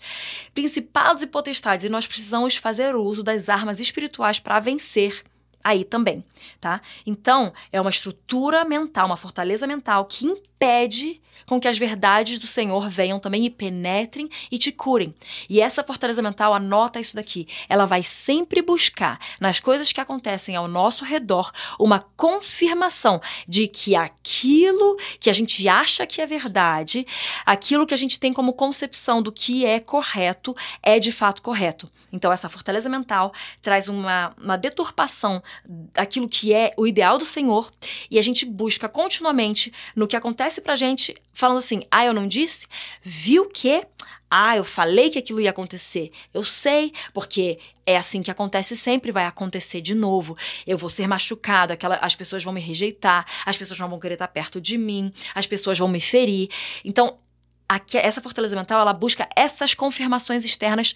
principados 0.53 1.23
e 1.23 1.27
potestades, 1.27 1.83
e 1.83 1.89
nós 1.89 2.05
precisamos 2.05 2.55
fazer 2.55 2.95
uso 2.95 3.23
das 3.23 3.49
armas 3.49 3.79
espirituais 3.79 4.37
para 4.37 4.59
vencer 4.59 5.23
aí 5.63 5.83
também, 5.83 6.23
tá? 6.59 6.79
Então, 7.07 7.51
é 7.71 7.81
uma 7.81 7.89
estrutura 7.89 8.63
mental, 8.65 9.07
uma 9.07 9.17
fortaleza 9.17 9.65
mental 9.65 10.05
que 10.05 10.27
impede 10.27 11.19
com 11.45 11.59
que 11.59 11.67
as 11.67 11.77
verdades 11.77 12.39
do 12.39 12.47
Senhor 12.47 12.89
venham 12.89 13.19
também 13.19 13.45
e 13.45 13.49
penetrem 13.49 14.29
e 14.51 14.57
te 14.57 14.71
curem. 14.71 15.13
E 15.49 15.61
essa 15.61 15.83
fortaleza 15.83 16.21
mental, 16.21 16.53
anota 16.53 16.99
isso 16.99 17.15
daqui, 17.15 17.47
ela 17.67 17.85
vai 17.85 18.03
sempre 18.03 18.61
buscar 18.61 19.19
nas 19.39 19.59
coisas 19.59 19.91
que 19.91 20.01
acontecem 20.01 20.55
ao 20.55 20.67
nosso 20.67 21.03
redor 21.03 21.51
uma 21.79 21.99
confirmação 22.15 23.21
de 23.47 23.67
que 23.67 23.95
aquilo 23.95 24.97
que 25.19 25.29
a 25.29 25.33
gente 25.33 25.67
acha 25.67 26.05
que 26.05 26.21
é 26.21 26.25
verdade, 26.25 27.05
aquilo 27.45 27.85
que 27.85 27.93
a 27.93 27.97
gente 27.97 28.19
tem 28.19 28.33
como 28.33 28.53
concepção 28.53 29.21
do 29.21 29.31
que 29.31 29.65
é 29.65 29.79
correto, 29.79 30.55
é 30.81 30.99
de 30.99 31.11
fato 31.11 31.41
correto. 31.41 31.89
Então, 32.11 32.31
essa 32.31 32.49
fortaleza 32.49 32.89
mental 32.89 33.33
traz 33.61 33.87
uma, 33.87 34.33
uma 34.37 34.57
deturpação 34.57 35.41
daquilo 35.65 36.27
que 36.27 36.53
é 36.53 36.71
o 36.77 36.85
ideal 36.85 37.17
do 37.17 37.25
Senhor 37.25 37.71
e 38.09 38.19
a 38.19 38.21
gente 38.21 38.45
busca 38.45 38.87
continuamente 38.89 39.71
no 39.95 40.07
que 40.07 40.15
acontece 40.15 40.61
pra 40.61 40.75
gente, 40.75 41.15
falando 41.33 41.57
assim: 41.57 41.83
ah, 41.89 42.05
eu 42.05 42.13
não 42.13 42.27
disse? 42.27 42.67
Viu 43.03 43.49
que? 43.49 43.85
Ah, 44.33 44.55
eu 44.55 44.63
falei 44.63 45.09
que 45.09 45.19
aquilo 45.19 45.41
ia 45.41 45.49
acontecer. 45.49 46.09
Eu 46.33 46.45
sei, 46.45 46.93
porque 47.13 47.59
é 47.85 47.97
assim 47.97 48.23
que 48.23 48.31
acontece 48.31 48.77
sempre, 48.77 49.11
vai 49.11 49.25
acontecer 49.25 49.81
de 49.81 49.93
novo. 49.93 50.37
Eu 50.65 50.77
vou 50.77 50.89
ser 50.89 51.05
machucado, 51.05 51.73
aquela, 51.73 51.95
as 51.95 52.15
pessoas 52.15 52.41
vão 52.41 52.53
me 52.53 52.61
rejeitar, 52.61 53.25
as 53.45 53.57
pessoas 53.57 53.77
não 53.77 53.89
vão 53.89 53.99
querer 53.99 54.13
estar 54.13 54.29
perto 54.29 54.61
de 54.61 54.77
mim, 54.77 55.11
as 55.35 55.45
pessoas 55.45 55.77
vão 55.77 55.89
me 55.89 55.99
ferir. 55.99 56.47
Então, 56.85 57.19
aqui, 57.67 57.97
essa 57.97 58.21
fortaleza 58.21 58.55
mental, 58.55 58.79
ela 58.79 58.93
busca 58.93 59.27
essas 59.35 59.73
confirmações 59.73 60.45
externas 60.45 60.95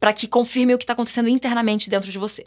para 0.00 0.12
que 0.12 0.26
confirme 0.26 0.74
o 0.74 0.78
que 0.78 0.82
está 0.82 0.94
acontecendo 0.94 1.28
internamente 1.28 1.88
dentro 1.88 2.10
de 2.10 2.18
você. 2.18 2.44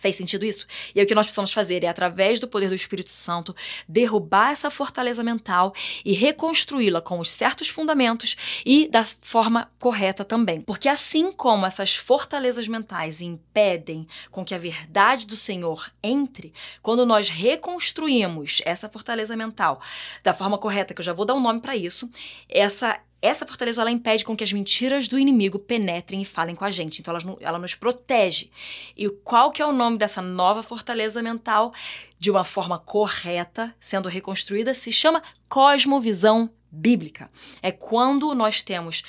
Fez 0.00 0.16
sentido 0.16 0.44
isso? 0.44 0.66
E 0.94 1.00
aí 1.00 1.04
o 1.04 1.08
que 1.08 1.14
nós 1.14 1.26
precisamos 1.26 1.52
fazer 1.52 1.84
é, 1.84 1.88
através 1.88 2.40
do 2.40 2.48
poder 2.48 2.68
do 2.68 2.74
Espírito 2.74 3.10
Santo, 3.10 3.54
derrubar 3.88 4.52
essa 4.52 4.70
fortaleza 4.70 5.22
mental 5.22 5.74
e 6.04 6.12
reconstruí-la 6.12 7.00
com 7.00 7.18
os 7.18 7.30
certos 7.30 7.68
fundamentos 7.68 8.36
e 8.64 8.88
da 8.88 9.04
forma 9.22 9.70
correta 9.78 10.24
também. 10.24 10.60
Porque 10.60 10.88
assim 10.88 11.32
como 11.32 11.66
essas 11.66 11.96
fortalezas 11.96 12.68
mentais 12.68 13.20
impedem 13.20 14.06
com 14.30 14.44
que 14.44 14.54
a 14.54 14.58
verdade 14.58 15.26
do 15.26 15.36
Senhor 15.36 15.90
entre, 16.02 16.52
quando 16.82 17.04
nós 17.04 17.28
reconstruímos 17.28 18.60
essa 18.64 18.88
fortaleza 18.88 19.36
mental 19.36 19.80
da 20.22 20.34
forma 20.34 20.58
correta, 20.58 20.94
que 20.94 21.00
eu 21.00 21.04
já 21.04 21.12
vou 21.12 21.24
dar 21.24 21.34
um 21.34 21.40
nome 21.40 21.60
para 21.60 21.76
isso, 21.76 22.08
essa 22.48 22.98
essa 23.20 23.46
fortaleza 23.46 23.80
ela 23.80 23.90
impede 23.90 24.24
com 24.24 24.36
que 24.36 24.44
as 24.44 24.52
mentiras 24.52 25.08
do 25.08 25.18
inimigo 25.18 25.58
penetrem 25.58 26.22
e 26.22 26.24
falem 26.24 26.54
com 26.54 26.64
a 26.64 26.70
gente. 26.70 27.00
Então 27.00 27.14
ela, 27.14 27.36
ela 27.40 27.58
nos 27.58 27.74
protege. 27.74 28.50
E 28.96 29.08
qual 29.08 29.50
que 29.50 29.60
é 29.60 29.66
o 29.66 29.72
nome 29.72 29.98
dessa 29.98 30.22
nova 30.22 30.62
fortaleza 30.62 31.22
mental 31.22 31.72
de 32.18 32.30
uma 32.30 32.44
forma 32.44 32.78
correta, 32.78 33.74
sendo 33.80 34.08
reconstruída, 34.08 34.72
se 34.74 34.92
chama 34.92 35.22
cosmovisão 35.48 36.50
bíblica. 36.70 37.30
É 37.62 37.72
quando 37.72 38.34
nós 38.34 38.62
temos 38.62 39.02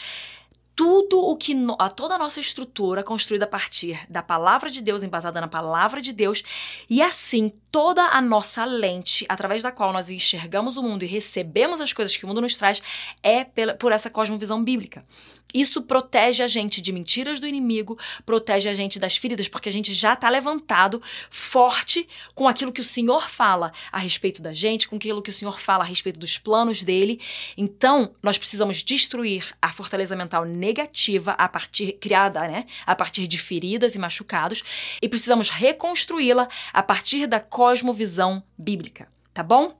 tudo 0.80 1.20
o 1.20 1.36
que 1.36 1.54
a 1.78 1.90
toda 1.90 2.16
a 2.16 2.18
nossa 2.18 2.40
estrutura 2.40 3.04
construída 3.04 3.44
a 3.44 3.48
partir 3.50 4.00
da 4.10 4.24
palavra 4.24 4.72
de 4.72 4.82
Deus, 4.82 5.04
embasada 5.04 5.42
na 5.42 5.48
palavra 5.50 6.02
de 6.02 6.14
Deus, 6.14 6.42
e 6.90 7.02
assim 7.02 7.52
toda 7.70 8.02
a 8.02 8.22
nossa 8.22 8.64
lente 8.64 9.26
através 9.28 9.62
da 9.62 9.74
qual 9.74 9.92
nós 9.92 10.10
enxergamos 10.10 10.78
o 10.78 10.82
mundo 10.82 11.04
e 11.04 11.08
recebemos 11.08 11.82
as 11.82 11.92
coisas 11.92 12.16
que 12.16 12.24
o 12.24 12.30
mundo 12.30 12.40
nos 12.40 12.56
traz 12.56 12.82
é 13.22 13.44
pela, 13.44 13.74
por 13.74 13.92
essa 13.92 14.10
cosmovisão 14.10 14.64
bíblica. 14.64 15.04
Isso 15.54 15.82
protege 15.82 16.44
a 16.44 16.48
gente 16.48 16.80
de 16.80 16.92
mentiras 16.92 17.40
do 17.40 17.48
inimigo, 17.48 17.98
protege 18.24 18.70
a 18.70 18.74
gente 18.74 19.00
das 19.00 19.18
feridas, 19.18 19.48
porque 19.48 19.68
a 19.68 19.72
gente 19.72 19.94
já 19.94 20.14
está 20.14 20.30
levantado 20.30 21.02
forte 21.30 22.08
com 22.36 22.48
aquilo 22.48 22.72
que 22.72 22.82
o 22.82 22.84
Senhor 22.84 23.28
fala 23.28 23.72
a 23.92 23.98
respeito 23.98 24.44
da 24.44 24.54
gente, 24.54 24.88
com 24.88 24.98
aquilo 24.98 25.24
que 25.24 25.32
o 25.32 25.34
Senhor 25.34 25.60
fala 25.60 25.84
a 25.84 25.88
respeito 25.88 26.20
dos 26.20 26.38
planos 26.38 26.84
dele. 26.84 27.20
Então, 27.58 28.14
nós 28.22 28.38
precisamos 28.38 28.84
destruir 28.84 29.56
a 29.60 29.74
fortaleza 29.74 30.16
mental 30.16 30.46
negativa 30.70 31.32
a 31.32 31.50
partir 31.50 31.94
criada, 31.94 32.48
né, 32.48 32.66
a 32.86 32.96
partir 32.96 33.28
de 33.28 33.38
feridas 33.38 33.96
e 33.96 34.00
machucados, 34.00 34.64
e 35.02 35.10
precisamos 35.10 35.50
reconstruí-la 35.50 36.48
a 36.72 36.84
partir 36.84 37.26
da 37.28 37.40
cosmovisão 37.40 38.44
bíblica, 38.58 39.12
tá 39.34 39.42
bom? 39.44 39.79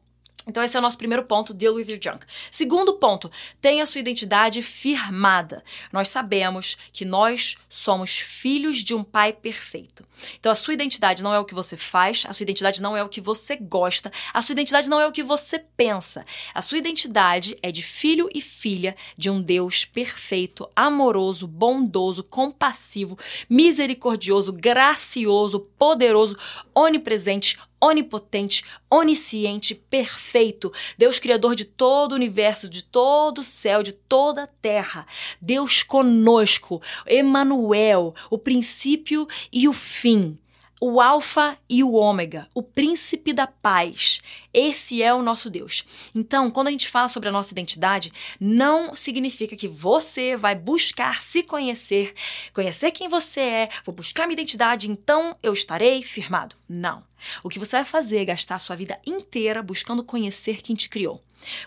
Então, 0.50 0.64
esse 0.64 0.76
é 0.76 0.80
o 0.80 0.82
nosso 0.82 0.98
primeiro 0.98 1.24
ponto, 1.24 1.54
deal 1.54 1.76
with 1.76 1.88
your 1.88 2.00
junk. 2.02 2.26
Segundo 2.50 2.96
ponto, 2.96 3.32
tenha 3.62 3.86
sua 3.86 4.00
identidade 4.00 4.64
firmada. 4.64 5.64
Nós 5.94 6.10
sabemos 6.10 6.76
que 6.92 7.06
nós 7.06 7.56
somos 7.70 8.18
filhos 8.18 8.78
de 8.78 8.96
um 8.96 9.04
pai 9.04 9.32
perfeito. 9.32 10.04
Então, 10.40 10.52
a 10.52 10.56
sua 10.56 10.74
identidade 10.74 11.22
não 11.22 11.32
é 11.32 11.40
o 11.40 11.46
que 11.46 11.54
você 11.54 11.78
faz, 11.78 12.24
a 12.28 12.34
sua 12.34 12.44
identidade 12.44 12.82
não 12.82 12.98
é 12.98 13.04
o 13.04 13.10
que 13.10 13.22
você 13.22 13.56
gosta, 13.56 14.12
a 14.34 14.42
sua 14.42 14.54
identidade 14.54 14.90
não 14.90 15.00
é 15.00 15.06
o 15.06 15.12
que 15.12 15.22
você 15.22 15.60
pensa. 15.60 16.26
A 16.52 16.64
sua 16.64 16.80
identidade 16.80 17.56
é 17.62 17.72
de 17.72 17.84
filho 17.84 18.28
e 18.34 18.42
filha 18.42 18.96
de 19.16 19.30
um 19.30 19.40
Deus 19.40 19.86
perfeito, 19.86 20.68
amoroso, 20.76 21.48
bondoso, 21.48 22.24
compassivo, 22.24 23.20
misericordioso, 23.48 24.52
gracioso, 24.52 25.60
poderoso, 25.78 26.36
onipresente, 26.74 27.56
onipotente, 27.82 28.64
onisciente, 28.90 29.76
perfeito, 29.76 30.72
Deus 30.98 31.20
criador 31.20 31.56
de 31.56 31.66
todo 31.66 32.12
o 32.12 32.16
universo, 32.16 32.70
de 32.70 32.84
todo 32.84 33.40
o 33.40 33.44
céu, 33.44 33.82
de 33.82 33.94
toda 33.94 34.44
a 34.44 34.48
terra, 34.48 35.06
Deus 35.42 35.84
conosco, 35.84 36.82
Emanuel, 37.06 38.14
o 38.30 38.38
princípio 38.38 39.28
e 39.52 39.68
o 39.68 39.74
fim 39.74 40.38
o 40.80 41.02
Alfa 41.02 41.58
e 41.68 41.84
o 41.84 41.94
Ômega, 41.94 42.48
o 42.54 42.64
príncipe 42.64 43.34
da 43.34 43.46
paz. 43.46 44.22
Esse 44.54 45.04
é 45.04 45.14
o 45.14 45.22
nosso 45.22 45.50
Deus. 45.50 45.84
Então, 46.16 46.50
quando 46.50 46.70
a 46.70 46.72
gente 46.72 46.88
fala 46.88 47.10
sobre 47.10 47.28
a 47.28 47.32
nossa 47.32 47.52
identidade, 47.52 48.14
não 48.40 48.96
significa 48.96 49.56
que 49.56 49.68
você 49.68 50.38
vai 50.38 50.56
buscar 50.56 51.22
se 51.22 51.44
conhecer, 51.44 52.14
conhecer 52.54 52.92
quem 52.92 53.10
você 53.10 53.42
é, 53.42 53.70
vou 53.86 53.94
buscar 53.94 54.26
minha 54.26 54.34
identidade, 54.34 54.90
então 54.90 55.36
eu 55.44 55.52
estarei 55.52 56.02
firmado. 56.02 56.56
Não. 56.68 57.04
O 57.44 57.50
que 57.50 57.60
você 57.60 57.76
vai 57.78 57.86
fazer 57.86 58.20
é 58.20 58.26
gastar 58.26 58.56
a 58.56 58.60
sua 58.60 58.76
vida 58.76 58.98
inteira 59.06 59.62
buscando 59.62 60.04
conhecer 60.04 60.62
quem 60.62 60.76
te 60.76 60.88
criou. 60.88 61.22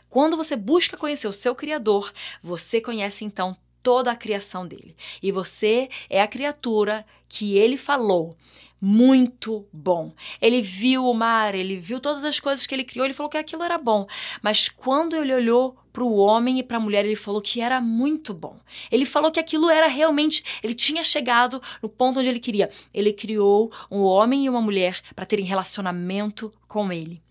Quando 0.09 0.37
você 0.37 0.57
busca 0.57 0.97
conhecer 0.97 1.29
o 1.29 1.33
seu 1.33 1.55
Criador, 1.55 2.13
você 2.43 2.81
conhece 2.81 3.25
então 3.25 3.55
toda 3.83 4.11
a 4.11 4.17
criação 4.17 4.67
dele. 4.67 4.97
E 5.23 5.33
você 5.33 5.91
é 6.09 6.23
a 6.23 6.29
criatura 6.29 7.05
que 7.29 7.57
ele 7.59 7.77
falou 7.77 8.37
muito 8.85 9.65
bom. 9.73 10.13
Ele 10.41 10.61
viu 10.61 11.05
o 11.05 11.15
mar, 11.15 11.55
ele 11.55 11.77
viu 11.77 12.01
todas 12.01 12.25
as 12.25 12.41
coisas 12.41 12.67
que 12.67 12.75
ele 12.75 12.83
criou, 12.83 13.07
ele 13.07 13.15
falou 13.15 13.31
que 13.31 13.39
aquilo 13.39 13.63
era 13.63 13.79
bom. 13.79 14.09
Mas 14.43 14.69
quando 14.69 15.15
ele 15.15 15.33
olhou 15.33 15.77
para 15.93 16.03
o 16.03 16.17
homem 16.17 16.59
e 16.59 16.65
para 16.65 16.79
a 16.79 16.81
mulher, 16.81 17.05
ele 17.05 17.15
falou 17.15 17.41
que 17.41 17.61
era 17.61 17.81
muito 17.81 18.35
bom. 18.35 18.59
Ele 18.91 19.05
falou 19.05 19.31
que 19.31 19.39
aquilo 19.39 19.71
era 19.71 19.87
realmente, 19.87 20.43
ele 20.65 20.75
tinha 20.75 21.05
chegado 21.05 21.63
no 21.81 21.89
ponto 21.89 22.19
onde 22.19 22.29
ele 22.29 22.41
queria. 22.41 22.71
Ele 22.93 23.13
criou 23.13 23.71
um 23.89 24.01
homem 24.01 24.47
e 24.47 24.49
uma 24.49 24.61
mulher 24.61 25.01
para 25.15 25.27
terem 25.27 25.45
relacionamento 25.45 26.53
com 26.67 26.93
ele. 26.93 27.23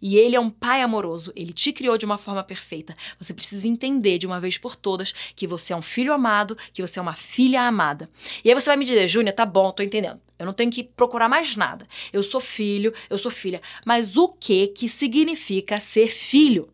E 0.00 0.16
ele 0.16 0.36
é 0.36 0.40
um 0.40 0.50
pai 0.50 0.82
amoroso, 0.82 1.32
ele 1.34 1.52
te 1.52 1.72
criou 1.72 1.96
de 1.96 2.04
uma 2.04 2.18
forma 2.18 2.42
perfeita. 2.44 2.96
Você 3.18 3.32
precisa 3.34 3.66
entender 3.66 4.18
de 4.18 4.26
uma 4.26 4.40
vez 4.40 4.58
por 4.58 4.76
todas 4.76 5.12
que 5.34 5.46
você 5.46 5.72
é 5.72 5.76
um 5.76 5.82
filho 5.82 6.12
amado, 6.12 6.56
que 6.72 6.82
você 6.82 6.98
é 6.98 7.02
uma 7.02 7.14
filha 7.14 7.62
amada. 7.62 8.08
E 8.44 8.48
aí 8.48 8.54
você 8.54 8.66
vai 8.66 8.76
me 8.76 8.84
dizer, 8.84 9.08
Júnior, 9.08 9.34
tá 9.34 9.44
bom, 9.44 9.70
tô 9.72 9.82
entendendo. 9.82 10.20
Eu 10.38 10.46
não 10.46 10.52
tenho 10.52 10.70
que 10.70 10.84
procurar 10.84 11.28
mais 11.28 11.56
nada. 11.56 11.86
Eu 12.12 12.22
sou 12.22 12.40
filho, 12.40 12.92
eu 13.08 13.16
sou 13.16 13.30
filha. 13.30 13.60
Mas 13.84 14.16
o 14.16 14.28
que 14.28 14.66
que 14.68 14.88
significa 14.88 15.80
ser 15.80 16.08
filho? 16.08 16.68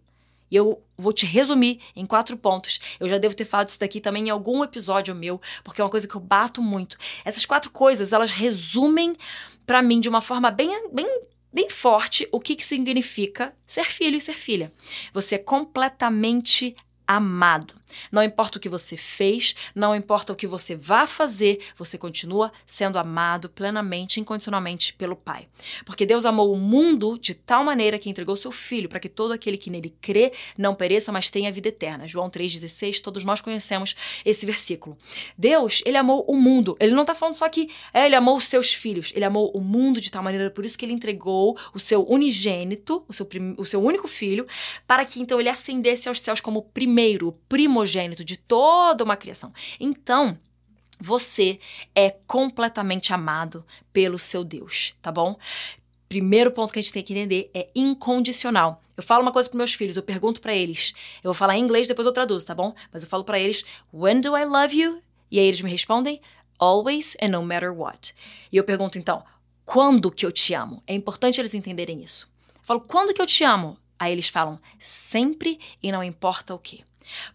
E 0.50 0.56
eu 0.56 0.82
vou 0.98 1.14
te 1.14 1.24
resumir 1.24 1.80
em 1.96 2.04
quatro 2.04 2.36
pontos. 2.36 2.78
Eu 3.00 3.08
já 3.08 3.16
devo 3.16 3.34
ter 3.34 3.46
falado 3.46 3.68
isso 3.68 3.80
daqui 3.80 4.00
também 4.00 4.26
em 4.26 4.30
algum 4.30 4.62
episódio 4.62 5.14
meu, 5.14 5.40
porque 5.64 5.80
é 5.80 5.84
uma 5.84 5.90
coisa 5.90 6.06
que 6.06 6.14
eu 6.14 6.20
bato 6.20 6.60
muito. 6.60 6.98
Essas 7.24 7.46
quatro 7.46 7.70
coisas, 7.70 8.12
elas 8.12 8.30
resumem 8.30 9.16
para 9.64 9.80
mim 9.80 9.98
de 9.98 10.10
uma 10.10 10.20
forma 10.20 10.50
bem, 10.50 10.90
bem 10.92 11.22
bem 11.52 11.68
forte 11.68 12.28
o 12.32 12.40
que, 12.40 12.56
que 12.56 12.64
significa 12.64 13.54
ser 13.66 13.84
filho 13.84 14.16
e 14.16 14.20
ser 14.20 14.34
filha. 14.36 14.72
Você 15.12 15.34
é 15.36 15.38
completamente 15.38 16.74
amado. 17.06 17.74
Não 18.10 18.22
importa 18.22 18.58
o 18.58 18.60
que 18.60 18.68
você 18.68 18.96
fez, 18.96 19.54
não 19.74 19.94
importa 19.94 20.32
o 20.32 20.36
que 20.36 20.46
você 20.46 20.74
vá 20.74 21.06
fazer, 21.06 21.60
você 21.76 21.96
continua 21.98 22.52
sendo 22.66 22.98
amado 22.98 23.48
plenamente, 23.48 24.20
incondicionalmente 24.20 24.94
pelo 24.94 25.16
Pai. 25.16 25.48
Porque 25.84 26.06
Deus 26.06 26.26
amou 26.26 26.52
o 26.52 26.58
mundo 26.58 27.18
de 27.18 27.34
tal 27.34 27.64
maneira 27.64 27.98
que 27.98 28.10
entregou 28.10 28.36
seu 28.36 28.52
Filho 28.52 28.88
para 28.88 29.00
que 29.00 29.08
todo 29.08 29.32
aquele 29.32 29.56
que 29.56 29.70
nele 29.70 29.94
crê 30.00 30.32
não 30.56 30.74
pereça, 30.74 31.12
mas 31.12 31.30
tenha 31.30 31.52
vida 31.52 31.68
eterna. 31.68 32.06
João 32.06 32.30
3,16, 32.30 33.00
todos 33.00 33.24
nós 33.24 33.40
conhecemos 33.40 33.94
esse 34.24 34.44
versículo. 34.46 34.96
Deus, 35.36 35.82
ele 35.84 35.96
amou 35.96 36.24
o 36.28 36.36
mundo. 36.36 36.76
Ele 36.78 36.92
não 36.92 37.02
está 37.02 37.14
falando 37.14 37.34
só 37.34 37.48
que 37.48 37.70
é, 37.92 38.06
ele 38.06 38.14
amou 38.14 38.36
os 38.36 38.46
seus 38.46 38.72
filhos, 38.72 39.12
ele 39.14 39.24
amou 39.24 39.50
o 39.54 39.60
mundo 39.60 40.00
de 40.00 40.10
tal 40.10 40.22
maneira, 40.22 40.50
por 40.50 40.64
isso 40.64 40.78
que 40.78 40.84
ele 40.84 40.92
entregou 40.92 41.58
o 41.74 41.78
seu 41.78 42.04
unigênito, 42.08 43.04
o 43.08 43.12
seu, 43.12 43.28
o 43.56 43.64
seu 43.64 43.82
único 43.82 44.08
filho, 44.08 44.46
para 44.86 45.04
que 45.04 45.20
então 45.20 45.40
ele 45.40 45.48
ascendesse 45.48 46.08
aos 46.08 46.20
céus 46.20 46.40
como 46.40 46.62
primeiro, 46.62 47.28
o 47.28 47.32
primogênito 47.82 48.24
de 48.24 48.36
toda 48.36 49.04
uma 49.04 49.16
criação. 49.16 49.52
Então, 49.78 50.38
você 50.98 51.58
é 51.94 52.10
completamente 52.10 53.12
amado 53.12 53.66
pelo 53.92 54.18
seu 54.18 54.44
Deus, 54.44 54.94
tá 55.02 55.10
bom? 55.10 55.36
Primeiro 56.08 56.52
ponto 56.52 56.72
que 56.72 56.78
a 56.78 56.82
gente 56.82 56.92
tem 56.92 57.02
que 57.02 57.12
entender 57.12 57.50
é 57.52 57.68
incondicional. 57.74 58.82
Eu 58.96 59.02
falo 59.02 59.22
uma 59.22 59.32
coisa 59.32 59.48
para 59.48 59.56
meus 59.56 59.72
filhos, 59.72 59.96
eu 59.96 60.02
pergunto 60.02 60.40
para 60.40 60.54
eles. 60.54 60.92
Eu 61.16 61.30
vou 61.30 61.34
falar 61.34 61.56
em 61.56 61.62
inglês, 61.62 61.88
depois 61.88 62.06
eu 62.06 62.12
traduzo, 62.12 62.46
tá 62.46 62.54
bom? 62.54 62.74
Mas 62.92 63.02
eu 63.02 63.08
falo 63.08 63.24
para 63.24 63.38
eles: 63.38 63.64
When 63.92 64.20
do 64.20 64.36
I 64.36 64.44
love 64.44 64.78
you? 64.78 65.02
E 65.30 65.38
aí 65.38 65.46
eles 65.46 65.62
me 65.62 65.70
respondem: 65.70 66.20
Always 66.58 67.16
and 67.20 67.28
no 67.28 67.42
matter 67.42 67.72
what. 67.72 68.14
E 68.52 68.56
eu 68.56 68.64
pergunto 68.64 68.98
então: 68.98 69.24
Quando 69.64 70.10
que 70.10 70.26
eu 70.26 70.30
te 70.30 70.52
amo? 70.52 70.82
É 70.86 70.94
importante 70.94 71.40
eles 71.40 71.54
entenderem 71.54 72.02
isso. 72.02 72.28
Eu 72.54 72.60
falo: 72.62 72.80
Quando 72.80 73.14
que 73.14 73.22
eu 73.22 73.26
te 73.26 73.42
amo? 73.42 73.78
Aí 73.98 74.12
eles 74.12 74.28
falam: 74.28 74.60
Sempre 74.78 75.58
e 75.82 75.90
não 75.90 76.04
importa 76.04 76.54
o 76.54 76.58
que. 76.58 76.84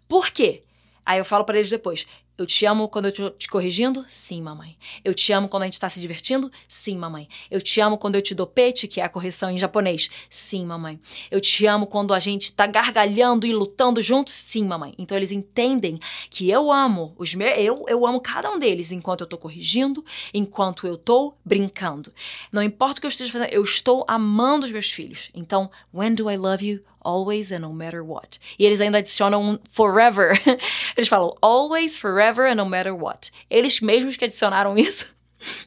Por 0.07 0.31
quê? 0.31 0.61
Aí 1.05 1.19
eu 1.19 1.25
falo 1.25 1.45
para 1.45 1.57
eles 1.57 1.69
depois: 1.69 2.05
eu 2.37 2.45
te 2.45 2.67
amo 2.67 2.87
quando 2.87 3.05
eu 3.05 3.11
tô 3.11 3.29
te 3.31 3.49
corrigindo? 3.49 4.05
Sim, 4.07 4.43
mamãe. 4.43 4.77
Eu 5.03 5.11
te 5.11 5.33
amo 5.33 5.49
quando 5.49 5.63
a 5.63 5.65
gente 5.65 5.79
tá 5.79 5.89
se 5.89 5.99
divertindo? 5.99 6.51
Sim, 6.67 6.95
mamãe. 6.95 7.27
Eu 7.49 7.59
te 7.59 7.81
amo 7.81 7.97
quando 7.97 8.13
eu 8.13 8.21
te 8.21 8.35
dou 8.35 8.45
pete, 8.45 8.87
que 8.87 9.01
é 9.01 9.03
a 9.03 9.09
correção 9.09 9.49
em 9.49 9.57
japonês? 9.57 10.07
Sim, 10.29 10.63
mamãe. 10.63 10.99
Eu 11.31 11.41
te 11.41 11.65
amo 11.65 11.87
quando 11.87 12.13
a 12.13 12.19
gente 12.19 12.53
tá 12.53 12.67
gargalhando 12.67 13.47
e 13.47 13.53
lutando 13.53 14.03
juntos? 14.03 14.35
Sim, 14.35 14.65
mamãe. 14.65 14.93
Então 14.99 15.17
eles 15.17 15.31
entendem 15.31 15.99
que 16.29 16.47
eu 16.47 16.71
amo 16.71 17.15
os 17.17 17.33
meus, 17.33 17.57
eu, 17.57 17.83
eu 17.87 18.05
amo 18.05 18.21
cada 18.21 18.51
um 18.51 18.59
deles 18.59 18.91
enquanto 18.91 19.21
eu 19.21 19.27
tô 19.27 19.37
corrigindo, 19.39 20.05
enquanto 20.31 20.85
eu 20.85 20.95
tô 20.95 21.33
brincando. 21.43 22.13
Não 22.51 22.61
importa 22.61 22.99
o 22.99 23.01
que 23.01 23.07
eu 23.07 23.09
esteja 23.09 23.31
fazendo, 23.31 23.51
eu 23.51 23.63
estou 23.63 24.05
amando 24.07 24.63
os 24.63 24.71
meus 24.71 24.91
filhos. 24.91 25.31
Então, 25.33 25.71
when 25.91 26.13
do 26.13 26.29
I 26.29 26.37
love 26.37 26.63
you? 26.63 26.83
Always 27.03 27.51
and 27.51 27.59
no 27.59 27.73
matter 27.73 28.03
what. 28.03 28.39
E 28.57 28.65
eles 28.65 28.81
ainda 28.81 28.97
adicionam 28.97 29.41
um 29.41 29.59
forever. 29.69 30.31
Eles 30.97 31.07
falam 31.07 31.35
always, 31.41 31.97
forever 31.97 32.49
and 32.49 32.55
no 32.55 32.65
matter 32.65 32.95
what. 32.95 33.31
Eles 33.49 33.79
mesmos 33.79 34.17
que 34.17 34.25
adicionaram 34.25 34.75
isso. 34.77 35.07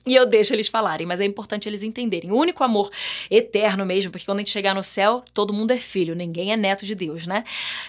E 0.05 0.15
eu 0.15 0.27
deixo 0.27 0.53
eles 0.53 0.67
falarem, 0.67 1.07
mas 1.07 1.21
é 1.21 1.25
importante 1.25 1.69
eles 1.69 1.83
entenderem. 1.83 2.33
O 2.33 2.37
único 2.37 2.65
amor 2.65 2.91
eterno 3.31 3.87
mesmo, 3.87 4.11
porque 4.11 4.27
quando 4.27 4.39
a 4.39 4.41
gente 4.41 4.51
chegar 4.51 4.75
no 4.75 4.83
céu, 4.83 5.23
todo 5.33 5.53
mundo 5.53 5.71
é 5.71 5.79
filho, 5.79 6.15
ninguém 6.15 6.53
é 6.53 6.57
neto 6.57 6.85
de 6.85 6.95
Deus, 6.95 7.27
né? 7.27 7.45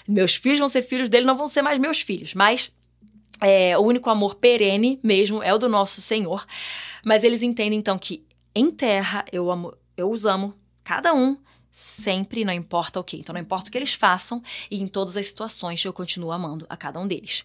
Meus 0.07 0.35
filhos 0.35 0.59
vão 0.59 0.69
ser 0.69 0.83
filhos 0.83 1.09
dele, 1.09 1.25
não 1.25 1.35
vão 1.35 1.47
ser 1.47 1.63
mais 1.63 1.79
meus 1.79 1.99
filhos, 1.99 2.35
mas 2.35 2.71
é, 3.41 3.75
o 3.77 3.81
único 3.81 4.09
amor 4.09 4.35
perene 4.35 4.99
mesmo 5.01 5.41
é 5.41 5.51
o 5.53 5.57
do 5.57 5.67
nosso 5.67 6.01
Senhor. 6.01 6.45
Mas 7.03 7.23
eles 7.23 7.41
entendem 7.41 7.79
então 7.79 7.97
que 7.97 8.23
em 8.53 8.69
terra 8.69 9.25
eu 9.31 9.49
amo, 9.49 9.73
eu 9.97 10.09
os 10.09 10.25
amo, 10.25 10.53
cada 10.83 11.13
um 11.13 11.35
sempre, 11.71 12.43
não 12.43 12.53
importa 12.53 12.99
o 12.99 13.03
que. 13.03 13.17
Então, 13.17 13.33
não 13.33 13.41
importa 13.41 13.69
o 13.69 13.71
que 13.71 13.77
eles 13.77 13.93
façam, 13.93 14.43
e 14.69 14.81
em 14.81 14.87
todas 14.87 15.17
as 15.17 15.27
situações 15.27 15.83
eu 15.83 15.93
continuo 15.93 16.31
amando 16.31 16.65
a 16.69 16.75
cada 16.75 16.99
um 16.99 17.07
deles. 17.07 17.43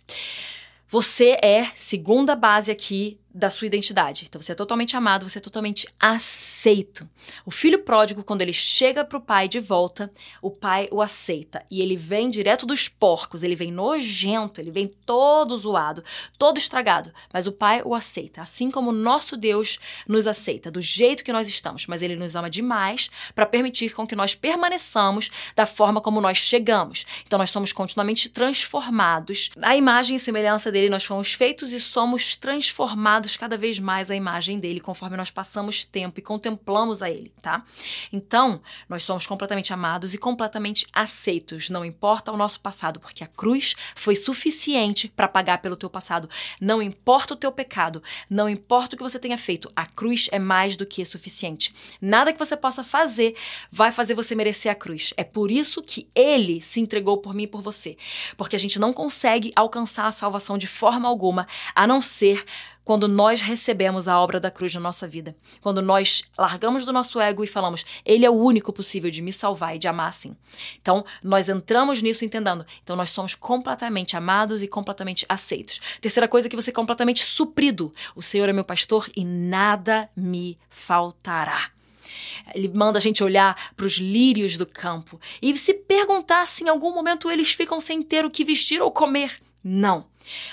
Você 0.88 1.36
é, 1.42 1.70
segunda 1.74 2.36
base 2.36 2.70
aqui 2.70 3.18
da 3.34 3.50
sua 3.50 3.66
identidade. 3.66 4.24
Então 4.28 4.40
você 4.40 4.52
é 4.52 4.54
totalmente 4.54 4.96
amado, 4.96 5.28
você 5.28 5.38
é 5.38 5.40
totalmente 5.40 5.86
aceito. 5.98 6.55
O 7.44 7.50
filho 7.52 7.84
pródigo, 7.84 8.24
quando 8.24 8.42
ele 8.42 8.52
chega 8.52 9.04
para 9.04 9.18
o 9.18 9.20
pai 9.20 9.46
de 9.46 9.60
volta, 9.60 10.12
o 10.42 10.50
pai 10.50 10.88
o 10.90 11.00
aceita. 11.00 11.64
E 11.70 11.80
ele 11.80 11.94
vem 11.94 12.28
direto 12.28 12.66
dos 12.66 12.88
porcos, 12.88 13.44
ele 13.44 13.54
vem 13.54 13.70
nojento, 13.70 14.60
ele 14.60 14.72
vem 14.72 14.88
todo 15.06 15.56
zoado, 15.56 16.02
todo 16.36 16.58
estragado. 16.58 17.12
Mas 17.32 17.46
o 17.46 17.52
pai 17.52 17.82
o 17.84 17.94
aceita, 17.94 18.42
assim 18.42 18.68
como 18.68 18.90
o 18.90 18.92
nosso 18.92 19.36
Deus 19.36 19.78
nos 20.08 20.26
aceita, 20.26 20.68
do 20.68 20.80
jeito 20.80 21.22
que 21.22 21.32
nós 21.32 21.46
estamos. 21.46 21.86
Mas 21.86 22.02
ele 22.02 22.16
nos 22.16 22.34
ama 22.34 22.50
demais 22.50 23.08
para 23.32 23.46
permitir 23.46 23.94
com 23.94 24.04
que 24.04 24.16
nós 24.16 24.34
permaneçamos 24.34 25.30
da 25.54 25.66
forma 25.66 26.00
como 26.00 26.20
nós 26.20 26.38
chegamos. 26.38 27.06
Então 27.24 27.38
nós 27.38 27.50
somos 27.50 27.72
continuamente 27.72 28.28
transformados. 28.28 29.50
A 29.62 29.76
imagem 29.76 30.16
e 30.16 30.20
semelhança 30.20 30.72
dele, 30.72 30.88
nós 30.88 31.04
fomos 31.04 31.32
feitos 31.32 31.70
e 31.72 31.78
somos 31.78 32.34
transformados 32.34 33.36
cada 33.36 33.56
vez 33.56 33.78
mais 33.78 34.10
a 34.10 34.16
imagem 34.16 34.58
dele 34.58 34.80
conforme 34.80 35.16
nós 35.16 35.30
passamos 35.30 35.84
tempo 35.84 36.18
e 36.18 36.22
contemplamos 36.22 36.55
a 37.02 37.10
ele, 37.10 37.32
tá? 37.42 37.64
Então, 38.12 38.60
nós 38.88 39.04
somos 39.04 39.26
completamente 39.26 39.72
amados 39.72 40.14
e 40.14 40.18
completamente 40.18 40.86
aceitos, 40.92 41.70
não 41.70 41.84
importa 41.84 42.32
o 42.32 42.36
nosso 42.36 42.60
passado, 42.60 43.00
porque 43.00 43.24
a 43.24 43.26
cruz 43.26 43.74
foi 43.94 44.16
suficiente 44.16 45.08
para 45.08 45.28
pagar 45.28 45.58
pelo 45.58 45.76
teu 45.76 45.90
passado. 45.90 46.28
Não 46.60 46.82
importa 46.82 47.34
o 47.34 47.36
teu 47.36 47.52
pecado, 47.52 48.02
não 48.28 48.48
importa 48.48 48.94
o 48.94 48.98
que 48.98 49.02
você 49.02 49.18
tenha 49.18 49.38
feito, 49.38 49.70
a 49.74 49.86
cruz 49.86 50.28
é 50.32 50.38
mais 50.38 50.76
do 50.76 50.86
que 50.86 51.04
suficiente. 51.04 51.74
Nada 52.00 52.32
que 52.32 52.38
você 52.38 52.56
possa 52.56 52.82
fazer 52.84 53.36
vai 53.70 53.92
fazer 53.92 54.14
você 54.14 54.34
merecer 54.34 54.70
a 54.70 54.74
cruz. 54.74 55.12
É 55.16 55.24
por 55.24 55.50
isso 55.50 55.82
que 55.82 56.08
ele 56.14 56.60
se 56.60 56.80
entregou 56.80 57.18
por 57.18 57.34
mim 57.34 57.44
e 57.44 57.48
por 57.48 57.62
você, 57.62 57.96
porque 58.36 58.56
a 58.56 58.58
gente 58.58 58.78
não 58.78 58.92
consegue 58.92 59.52
alcançar 59.54 60.06
a 60.06 60.12
salvação 60.12 60.58
de 60.58 60.66
forma 60.66 61.08
alguma 61.08 61.46
a 61.74 61.86
não 61.86 62.00
ser 62.00 62.44
quando 62.86 63.08
nós 63.08 63.40
recebemos 63.40 64.06
a 64.06 64.16
obra 64.20 64.38
da 64.38 64.48
cruz 64.48 64.72
na 64.72 64.80
nossa 64.80 65.08
vida. 65.08 65.36
Quando 65.60 65.82
nós 65.82 66.22
largamos 66.38 66.84
do 66.84 66.92
nosso 66.92 67.20
ego 67.20 67.42
e 67.42 67.46
falamos, 67.48 67.84
Ele 68.04 68.24
é 68.24 68.30
o 68.30 68.34
único 68.34 68.72
possível 68.72 69.10
de 69.10 69.20
me 69.20 69.32
salvar 69.32 69.74
e 69.74 69.78
de 69.80 69.88
amar 69.88 70.08
assim. 70.08 70.36
Então, 70.80 71.04
nós 71.20 71.48
entramos 71.48 72.00
nisso 72.00 72.24
entendendo. 72.24 72.64
Então, 72.84 72.94
nós 72.94 73.10
somos 73.10 73.34
completamente 73.34 74.16
amados 74.16 74.62
e 74.62 74.68
completamente 74.68 75.26
aceitos. 75.28 75.80
Terceira 76.00 76.28
coisa 76.28 76.46
é 76.46 76.48
que 76.48 76.54
você 76.54 76.70
é 76.70 76.72
completamente 76.72 77.24
suprido. 77.24 77.92
O 78.14 78.22
Senhor 78.22 78.48
é 78.48 78.52
meu 78.52 78.64
pastor 78.64 79.10
e 79.16 79.24
nada 79.24 80.08
me 80.14 80.56
faltará. 80.70 81.72
Ele 82.54 82.68
manda 82.68 82.98
a 82.98 83.02
gente 83.02 83.24
olhar 83.24 83.72
para 83.74 83.86
os 83.86 83.94
lírios 83.94 84.56
do 84.56 84.64
campo 84.64 85.20
e 85.42 85.56
se 85.56 85.74
perguntar 85.74 86.46
se 86.46 86.62
em 86.62 86.68
algum 86.68 86.94
momento 86.94 87.28
eles 87.28 87.50
ficam 87.50 87.80
sem 87.80 88.00
ter 88.00 88.24
o 88.24 88.30
que 88.30 88.44
vestir 88.44 88.80
ou 88.80 88.92
comer. 88.92 89.40
Não. 89.68 90.06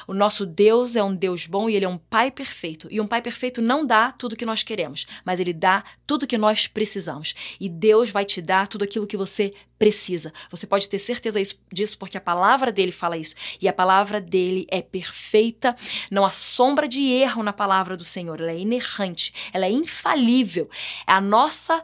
O 0.08 0.14
nosso 0.14 0.44
Deus 0.44 0.96
é 0.96 1.04
um 1.04 1.14
Deus 1.14 1.46
bom 1.46 1.70
e 1.70 1.76
ele 1.76 1.86
é 1.86 1.88
um 1.88 2.00
Pai 2.00 2.32
perfeito. 2.32 2.88
E 2.90 3.00
um 3.00 3.06
Pai 3.06 3.22
perfeito 3.22 3.62
não 3.62 3.86
dá 3.86 4.12
tudo 4.12 4.36
que 4.36 4.44
nós 4.44 4.64
queremos, 4.64 5.06
mas 5.24 5.40
ele 5.40 5.54
dá 5.54 5.84
tudo 6.08 6.26
que 6.26 6.36
nós 6.36 6.66
precisamos. 6.66 7.36
E 7.60 7.70
Deus 7.70 8.10
vai 8.10 8.26
te 8.26 8.42
dar 8.42 8.68
tudo 8.68 8.84
aquilo 8.84 9.06
que 9.06 9.16
você 9.16 9.54
precisa. 9.78 10.34
Você 10.50 10.66
pode 10.66 10.90
ter 10.90 10.98
certeza 10.98 11.40
disso 11.72 11.96
porque 12.00 12.18
a 12.18 12.22
palavra 12.22 12.72
dele 12.72 12.92
fala 12.92 13.16
isso. 13.16 13.36
E 13.62 13.68
a 13.68 13.74
palavra 13.74 14.20
dele 14.20 14.66
é 14.68 14.82
perfeita, 14.82 15.76
não 16.10 16.26
há 16.26 16.32
sombra 16.32 16.88
de 16.88 17.04
erro 17.04 17.44
na 17.44 17.54
palavra 17.54 17.96
do 17.96 18.04
Senhor. 18.04 18.42
Ela 18.42 18.54
é 18.54 18.58
inerrante, 18.58 19.32
ela 19.54 19.68
é 19.68 19.72
infalível. 19.72 20.68
A 21.06 21.22
nossa, 21.22 21.84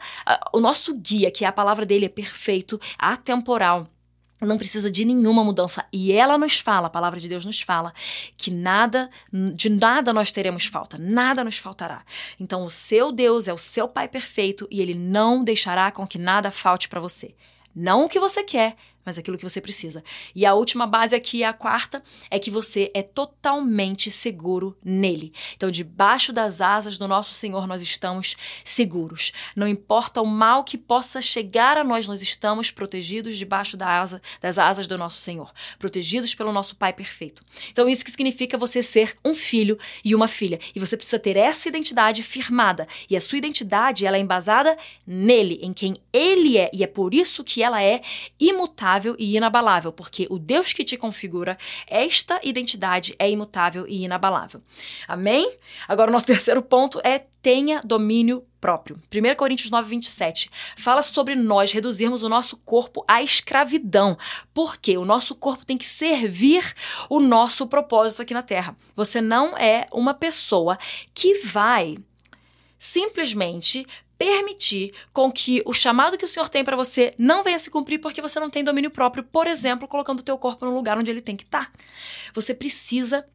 o 0.51 0.59
nosso 0.59 0.95
guia, 0.95 1.29
que 1.29 1.45
é 1.45 1.47
a 1.47 1.53
palavra 1.53 1.85
dele, 1.85 2.07
é 2.07 2.09
perfeito, 2.09 2.81
atemporal 2.97 3.87
não 4.47 4.57
precisa 4.57 4.89
de 4.89 5.05
nenhuma 5.05 5.43
mudança. 5.43 5.85
E 5.91 6.11
ela 6.11 6.37
nos 6.37 6.59
fala, 6.59 6.87
a 6.87 6.89
palavra 6.89 7.19
de 7.19 7.27
Deus 7.27 7.45
nos 7.45 7.61
fala, 7.61 7.93
que 8.37 8.51
nada, 8.51 9.09
de 9.53 9.69
nada 9.69 10.13
nós 10.13 10.31
teremos 10.31 10.65
falta, 10.65 10.97
nada 10.97 11.43
nos 11.43 11.57
faltará. 11.57 12.03
Então, 12.39 12.63
o 12.63 12.69
seu 12.69 13.11
Deus 13.11 13.47
é 13.47 13.53
o 13.53 13.57
seu 13.57 13.87
Pai 13.87 14.07
perfeito 14.07 14.67
e 14.71 14.81
ele 14.81 14.93
não 14.93 15.43
deixará 15.43 15.91
com 15.91 16.07
que 16.07 16.17
nada 16.17 16.51
falte 16.51 16.87
para 16.87 16.99
você. 16.99 17.35
Não 17.75 18.05
o 18.05 18.09
que 18.09 18.19
você 18.19 18.43
quer, 18.43 18.75
mas 19.09 19.17
aquilo 19.17 19.39
que 19.39 19.43
você 19.43 19.59
precisa. 19.59 20.03
E 20.35 20.45
a 20.45 20.53
última 20.53 20.85
base 20.85 21.15
aqui, 21.15 21.43
a 21.43 21.51
quarta, 21.51 22.03
é 22.29 22.37
que 22.37 22.51
você 22.51 22.91
é 22.93 23.01
totalmente 23.01 24.11
seguro 24.11 24.77
nele. 24.85 25.33
Então, 25.57 25.71
debaixo 25.71 26.31
das 26.31 26.61
asas 26.61 26.95
do 26.99 27.07
nosso 27.07 27.33
Senhor, 27.33 27.65
nós 27.65 27.81
estamos 27.81 28.35
seguros. 28.63 29.31
Não 29.55 29.67
importa 29.67 30.21
o 30.21 30.27
mal 30.27 30.63
que 30.63 30.77
possa 30.77 31.23
chegar 31.23 31.75
a 31.75 31.83
nós, 31.83 32.05
nós 32.05 32.21
estamos 32.21 32.69
protegidos 32.69 33.35
debaixo 33.35 33.75
da 33.75 33.99
asa, 33.99 34.21
das 34.39 34.59
asas 34.59 34.85
do 34.85 34.95
nosso 34.95 35.19
Senhor, 35.19 35.51
protegidos 35.79 36.35
pelo 36.35 36.53
nosso 36.53 36.75
Pai 36.75 36.93
perfeito. 36.93 37.43
Então, 37.71 37.89
isso 37.89 38.05
que 38.05 38.11
significa 38.11 38.59
você 38.59 38.83
ser 38.83 39.17
um 39.25 39.33
filho 39.33 39.79
e 40.05 40.13
uma 40.13 40.27
filha. 40.27 40.59
E 40.75 40.79
você 40.79 40.95
precisa 40.95 41.17
ter 41.17 41.35
essa 41.35 41.67
identidade 41.67 42.21
firmada. 42.21 42.87
E 43.09 43.17
a 43.17 43.21
sua 43.21 43.39
identidade, 43.39 44.05
ela 44.05 44.17
é 44.17 44.19
embasada 44.19 44.77
nele, 45.07 45.59
em 45.63 45.73
quem 45.73 45.97
ele 46.13 46.59
é. 46.59 46.69
E 46.71 46.83
é 46.83 46.87
por 46.87 47.15
isso 47.15 47.43
que 47.43 47.63
ela 47.63 47.81
é 47.81 48.01
imutável 48.39 48.98
e 49.17 49.35
inabalável, 49.35 49.91
porque 49.91 50.27
o 50.29 50.37
Deus 50.37 50.73
que 50.73 50.83
te 50.83 50.97
configura, 50.97 51.57
esta 51.87 52.39
identidade 52.43 53.15
é 53.17 53.29
imutável 53.29 53.85
e 53.87 54.03
inabalável. 54.03 54.61
Amém? 55.07 55.55
Agora, 55.87 56.09
o 56.09 56.13
nosso 56.13 56.25
terceiro 56.27 56.61
ponto 56.61 56.99
é 57.03 57.25
tenha 57.41 57.79
domínio 57.83 58.43
próprio. 58.59 59.01
1 59.13 59.35
Coríntios 59.35 59.71
9, 59.71 59.89
27 59.89 60.49
fala 60.75 61.01
sobre 61.01 61.35
nós 61.35 61.71
reduzirmos 61.71 62.23
o 62.23 62.29
nosso 62.29 62.57
corpo 62.57 63.03
à 63.07 63.23
escravidão, 63.23 64.17
porque 64.53 64.97
o 64.97 65.05
nosso 65.05 65.33
corpo 65.35 65.65
tem 65.65 65.77
que 65.77 65.87
servir 65.87 66.73
o 67.09 67.19
nosso 67.19 67.65
propósito 67.67 68.21
aqui 68.21 68.33
na 68.33 68.41
Terra. 68.41 68.75
Você 68.95 69.21
não 69.21 69.57
é 69.57 69.87
uma 69.91 70.13
pessoa 70.13 70.77
que 71.13 71.39
vai 71.45 71.97
simplesmente 72.77 73.85
permitir 74.19 74.93
com 75.13 75.31
que 75.31 75.63
o 75.65 75.73
chamado 75.73 76.17
que 76.17 76.25
o 76.25 76.27
Senhor 76.27 76.49
tem 76.49 76.61
para 76.63 76.75
você 76.75 77.15
não 77.17 77.41
venha 77.41 77.57
se 77.57 77.71
cumprir 77.71 77.99
porque 77.99 78.21
você 78.21 78.37
não 78.37 78.49
tem 78.49 78.65
domínio 78.65 78.91
próprio, 78.91 79.23
por 79.23 79.47
exemplo, 79.47 79.87
colocando 79.87 80.19
o 80.19 80.23
teu 80.23 80.37
corpo 80.37 80.65
no 80.65 80.75
lugar 80.75 80.97
onde 80.97 81.09
ele 81.09 81.21
tem 81.21 81.37
que 81.37 81.45
estar. 81.45 81.71
Tá. 81.71 81.79
Você 82.33 82.53
precisa 82.53 83.25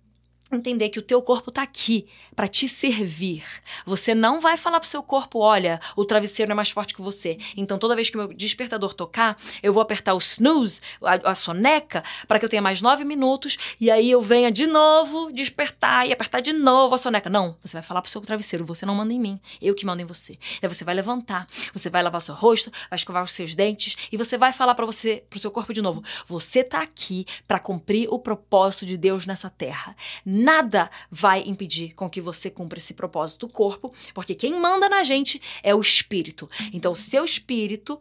entender 0.57 0.89
que 0.89 0.99
o 0.99 1.03
teu 1.03 1.21
corpo 1.23 1.51
está 1.51 1.63
aqui 1.63 2.07
para 2.35 2.49
te 2.49 2.69
servir. 2.69 3.45
Você 3.87 4.15
não 4.15 4.41
vai 4.41 4.57
falar 4.57 4.81
pro 4.81 4.89
seu 4.89 5.03
corpo, 5.03 5.39
olha, 5.39 5.81
o 5.97 6.05
travesseiro 6.05 6.53
é 6.53 6.55
mais 6.55 6.71
forte 6.71 6.95
que 6.95 7.03
você. 7.03 7.39
Então 7.57 7.79
toda 7.79 7.95
vez 7.95 8.11
que 8.11 8.17
o 8.17 8.21
meu 8.21 8.35
despertador 8.35 8.95
tocar, 8.95 9.37
eu 9.63 9.73
vou 9.73 9.83
apertar 9.83 10.15
o 10.15 10.19
snooze, 10.19 10.81
a, 11.03 11.31
a 11.31 11.35
soneca, 11.35 12.03
para 12.27 12.39
que 12.39 12.45
eu 12.45 12.49
tenha 12.49 12.63
mais 12.63 12.81
nove 12.81 13.05
minutos 13.05 13.77
e 13.81 13.91
aí 13.91 14.11
eu 14.11 14.21
venha 14.21 14.51
de 14.51 14.67
novo 14.67 15.33
despertar 15.33 16.07
e 16.09 16.13
apertar 16.13 16.41
de 16.41 16.53
novo 16.53 16.95
a 16.95 16.99
soneca. 16.99 17.31
Não, 17.31 17.57
você 17.63 17.77
vai 17.77 17.83
falar 17.83 18.03
pro 18.03 18.11
seu 18.11 18.21
travesseiro, 18.21 18.65
você 18.65 18.85
não 18.85 18.95
manda 18.95 19.13
em 19.13 19.21
mim, 19.21 19.41
eu 19.61 19.75
que 19.75 19.87
mando 19.87 20.03
em 20.03 20.07
você. 20.07 20.39
Daí 20.61 20.73
você 20.73 20.85
vai 20.85 20.95
levantar, 20.95 21.47
você 21.73 21.91
vai 21.91 22.03
lavar 22.03 22.21
seu 22.21 22.35
rosto, 22.35 22.71
vai 22.91 22.97
escovar 22.97 23.23
os 23.23 23.33
seus 23.33 23.55
dentes 23.55 23.97
e 24.11 24.17
você 24.17 24.37
vai 24.37 24.53
falar 24.53 24.75
para 24.75 24.87
você, 24.87 25.25
pro 25.29 25.39
seu 25.39 25.51
corpo 25.51 25.73
de 25.73 25.83
novo, 25.83 26.03
você 26.27 26.63
tá 26.63 26.81
aqui 26.81 27.27
para 27.47 27.59
cumprir 27.59 28.09
o 28.11 28.19
propósito 28.19 28.87
de 28.87 28.97
Deus 28.97 29.27
nessa 29.27 29.51
terra 29.51 29.97
nada 30.45 30.91
vai 31.11 31.43
impedir 31.47 31.95
com 31.95 32.09
que 32.09 32.21
você 32.21 32.51
cumpra 32.51 32.79
esse 32.79 32.93
propósito 32.93 33.47
do 33.47 33.53
corpo, 33.53 33.93
porque 34.13 34.35
quem 34.35 34.61
manda 34.61 34.89
na 34.89 35.03
gente 35.03 35.41
é 35.63 35.75
o 35.75 35.81
espírito. 35.81 36.49
Então, 36.73 36.93
o 36.93 36.97
seu 36.97 37.25
espírito, 37.25 37.99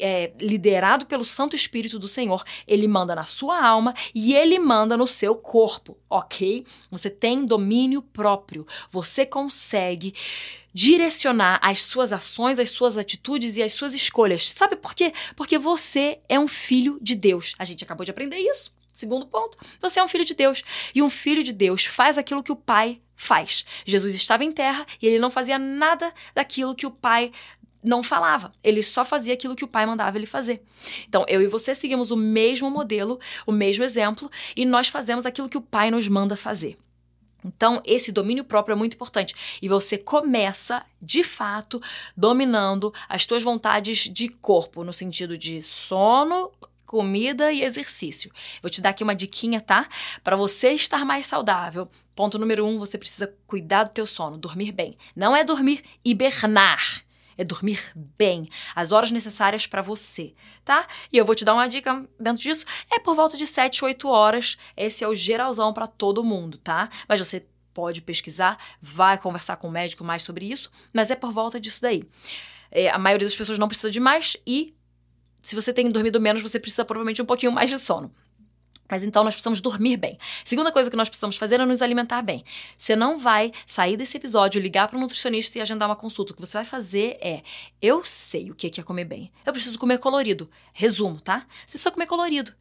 é, 0.00 0.32
liderado 0.40 1.06
pelo 1.06 1.24
Santo 1.24 1.54
Espírito 1.54 1.98
do 1.98 2.08
Senhor, 2.08 2.42
ele 2.66 2.88
manda 2.88 3.14
na 3.14 3.24
sua 3.24 3.64
alma 3.64 3.94
e 4.12 4.34
ele 4.34 4.58
manda 4.58 4.96
no 4.96 5.06
seu 5.06 5.36
corpo, 5.36 5.96
ok? 6.10 6.66
Você 6.90 7.08
tem 7.08 7.46
domínio 7.46 8.02
próprio. 8.02 8.66
Você 8.90 9.24
consegue 9.24 10.12
direcionar 10.74 11.58
as 11.62 11.82
suas 11.82 12.12
ações, 12.12 12.58
as 12.58 12.68
suas 12.68 12.98
atitudes 12.98 13.56
e 13.56 13.62
as 13.62 13.72
suas 13.72 13.94
escolhas. 13.94 14.52
Sabe 14.52 14.76
por 14.76 14.94
quê? 14.94 15.12
Porque 15.34 15.56
você 15.56 16.18
é 16.28 16.38
um 16.38 16.48
filho 16.48 16.98
de 17.00 17.14
Deus. 17.14 17.54
A 17.58 17.64
gente 17.64 17.82
acabou 17.82 18.04
de 18.04 18.10
aprender 18.10 18.36
isso. 18.36 18.75
Segundo 18.96 19.26
ponto, 19.26 19.58
você 19.78 20.00
é 20.00 20.02
um 20.02 20.08
filho 20.08 20.24
de 20.24 20.32
Deus. 20.32 20.64
E 20.94 21.02
um 21.02 21.10
filho 21.10 21.44
de 21.44 21.52
Deus 21.52 21.84
faz 21.84 22.16
aquilo 22.16 22.42
que 22.42 22.50
o 22.50 22.56
pai 22.56 22.98
faz. 23.14 23.62
Jesus 23.84 24.14
estava 24.14 24.42
em 24.42 24.50
terra 24.50 24.86
e 25.02 25.06
ele 25.06 25.18
não 25.18 25.30
fazia 25.30 25.58
nada 25.58 26.10
daquilo 26.34 26.74
que 26.74 26.86
o 26.86 26.90
pai 26.90 27.30
não 27.84 28.02
falava. 28.02 28.50
Ele 28.64 28.82
só 28.82 29.04
fazia 29.04 29.34
aquilo 29.34 29.54
que 29.54 29.64
o 29.64 29.68
pai 29.68 29.84
mandava 29.84 30.16
ele 30.16 30.24
fazer. 30.24 30.64
Então, 31.06 31.26
eu 31.28 31.42
e 31.42 31.46
você 31.46 31.74
seguimos 31.74 32.10
o 32.10 32.16
mesmo 32.16 32.70
modelo, 32.70 33.20
o 33.46 33.52
mesmo 33.52 33.84
exemplo, 33.84 34.30
e 34.56 34.64
nós 34.64 34.88
fazemos 34.88 35.26
aquilo 35.26 35.50
que 35.50 35.58
o 35.58 35.62
pai 35.62 35.90
nos 35.90 36.08
manda 36.08 36.34
fazer. 36.34 36.78
Então, 37.44 37.82
esse 37.84 38.10
domínio 38.10 38.44
próprio 38.44 38.72
é 38.72 38.76
muito 38.76 38.94
importante. 38.94 39.60
E 39.60 39.68
você 39.68 39.98
começa, 39.98 40.82
de 41.02 41.22
fato, 41.22 41.82
dominando 42.16 42.94
as 43.06 43.26
tuas 43.26 43.42
vontades 43.42 44.08
de 44.08 44.30
corpo, 44.30 44.82
no 44.82 44.92
sentido 44.92 45.36
de 45.36 45.62
sono, 45.62 46.50
comida 46.86 47.52
e 47.52 47.62
exercício. 47.62 48.30
Vou 48.62 48.70
te 48.70 48.80
dar 48.80 48.90
aqui 48.90 49.02
uma 49.02 49.14
diquinha, 49.14 49.60
tá? 49.60 49.88
Para 50.22 50.36
você 50.36 50.70
estar 50.70 51.04
mais 51.04 51.26
saudável. 51.26 51.90
Ponto 52.14 52.38
número 52.38 52.64
um, 52.66 52.78
você 52.78 52.96
precisa 52.96 53.34
cuidar 53.46 53.84
do 53.84 53.90
teu 53.90 54.06
sono, 54.06 54.38
dormir 54.38 54.72
bem. 54.72 54.96
Não 55.14 55.36
é 55.36 55.44
dormir 55.44 55.82
hibernar 56.04 57.04
é 57.38 57.44
dormir 57.44 57.80
bem, 58.16 58.48
as 58.74 58.92
horas 58.92 59.10
necessárias 59.10 59.66
para 59.66 59.82
você, 59.82 60.34
tá? 60.64 60.86
E 61.12 61.18
eu 61.18 61.24
vou 61.24 61.34
te 61.34 61.44
dar 61.44 61.52
uma 61.52 61.68
dica 61.68 62.08
dentro 62.18 62.42
disso, 62.42 62.64
é 62.90 62.98
por 62.98 63.14
volta 63.14 63.36
de 63.36 63.46
7, 63.46 63.84
8 63.84 64.08
horas. 64.08 64.56
Esse 64.76 65.04
é 65.04 65.08
o 65.08 65.14
geralzão 65.14 65.72
para 65.72 65.86
todo 65.86 66.24
mundo, 66.24 66.58
tá? 66.58 66.88
Mas 67.06 67.20
você 67.20 67.44
pode 67.74 68.00
pesquisar, 68.00 68.58
vai 68.80 69.18
conversar 69.18 69.56
com 69.56 69.68
o 69.68 69.70
médico 69.70 70.02
mais 70.02 70.22
sobre 70.22 70.46
isso, 70.50 70.70
mas 70.94 71.10
é 71.10 71.14
por 71.14 71.30
volta 71.30 71.60
disso 71.60 71.82
daí. 71.82 72.02
É, 72.70 72.88
a 72.88 72.98
maioria 72.98 73.26
das 73.26 73.36
pessoas 73.36 73.58
não 73.58 73.68
precisa 73.68 73.90
de 73.90 74.00
mais 74.00 74.36
e 74.46 74.74
se 75.46 75.54
você 75.54 75.72
tem 75.72 75.88
dormido 75.88 76.20
menos, 76.20 76.42
você 76.42 76.58
precisa 76.58 76.84
provavelmente 76.84 77.22
um 77.22 77.24
pouquinho 77.24 77.52
mais 77.52 77.70
de 77.70 77.78
sono. 77.78 78.12
Mas 78.90 79.04
então 79.04 79.22
nós 79.22 79.32
precisamos 79.32 79.60
dormir 79.60 79.96
bem. 79.96 80.18
Segunda 80.44 80.72
coisa 80.72 80.90
que 80.90 80.96
nós 80.96 81.08
precisamos 81.08 81.36
fazer 81.36 81.60
é 81.60 81.64
nos 81.64 81.82
alimentar 81.82 82.20
bem. 82.20 82.44
Você 82.76 82.96
não 82.96 83.16
vai 83.16 83.52
sair 83.64 83.96
desse 83.96 84.16
episódio, 84.16 84.60
ligar 84.60 84.88
para 84.88 84.98
um 84.98 85.00
nutricionista 85.00 85.56
e 85.56 85.60
agendar 85.60 85.88
uma 85.88 85.94
consulta. 85.94 86.32
O 86.32 86.34
que 86.34 86.40
você 86.40 86.58
vai 86.58 86.64
fazer 86.64 87.16
é: 87.20 87.42
eu 87.80 88.04
sei 88.04 88.50
o 88.50 88.56
que 88.56 88.80
é 88.80 88.82
comer 88.82 89.04
bem. 89.04 89.30
Eu 89.44 89.52
preciso 89.52 89.78
comer 89.78 89.98
colorido. 89.98 90.50
Resumo, 90.72 91.20
tá? 91.20 91.46
Você 91.64 91.78
precisa 91.78 91.92
comer 91.92 92.06
colorido. 92.06 92.52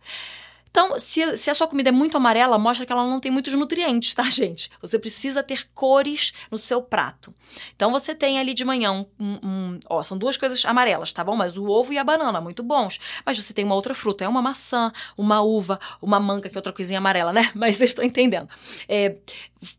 Então, 0.75 0.99
se, 0.99 1.37
se, 1.37 1.49
a 1.49 1.53
sua 1.53 1.69
comida 1.69 1.87
é 1.87 1.91
muito 1.91 2.17
amarela, 2.17 2.57
mostra 2.57 2.85
que 2.85 2.91
ela 2.91 3.07
não 3.07 3.21
tem 3.21 3.31
muitos 3.31 3.53
nutrientes, 3.53 4.13
tá, 4.13 4.23
gente? 4.29 4.69
Você 4.81 4.99
precisa 4.99 5.41
ter 5.41 5.69
cores 5.73 6.33
no 6.51 6.57
seu 6.57 6.81
prato. 6.81 7.33
Então, 7.73 7.91
você 7.91 8.13
tem 8.13 8.39
ali 8.39 8.53
de 8.53 8.65
manhã 8.65 8.91
um, 8.91 9.05
um, 9.17 9.79
Ó, 9.89 10.03
são 10.03 10.17
duas 10.17 10.35
coisas 10.35 10.65
amarelas, 10.65 11.13
tá 11.13 11.23
bom? 11.23 11.33
Mas 11.33 11.55
o 11.55 11.65
ovo 11.69 11.93
e 11.93 11.97
a 11.97 12.03
banana, 12.03 12.41
muito 12.41 12.61
bons. 12.61 12.99
Mas 13.25 13.41
você 13.41 13.53
tem 13.53 13.63
uma 13.63 13.73
outra 13.73 13.93
fruta, 13.93 14.25
é 14.25 14.27
uma 14.27 14.41
maçã, 14.41 14.91
uma 15.17 15.41
uva, 15.41 15.79
uma 16.01 16.19
manga, 16.19 16.49
que 16.49 16.57
é 16.57 16.59
outra 16.59 16.73
coisinha 16.73 16.97
amarela, 16.97 17.31
né? 17.31 17.49
Mas 17.55 17.77
vocês 17.77 17.91
estão 17.91 18.03
entendendo. 18.03 18.49
É, 18.89 19.15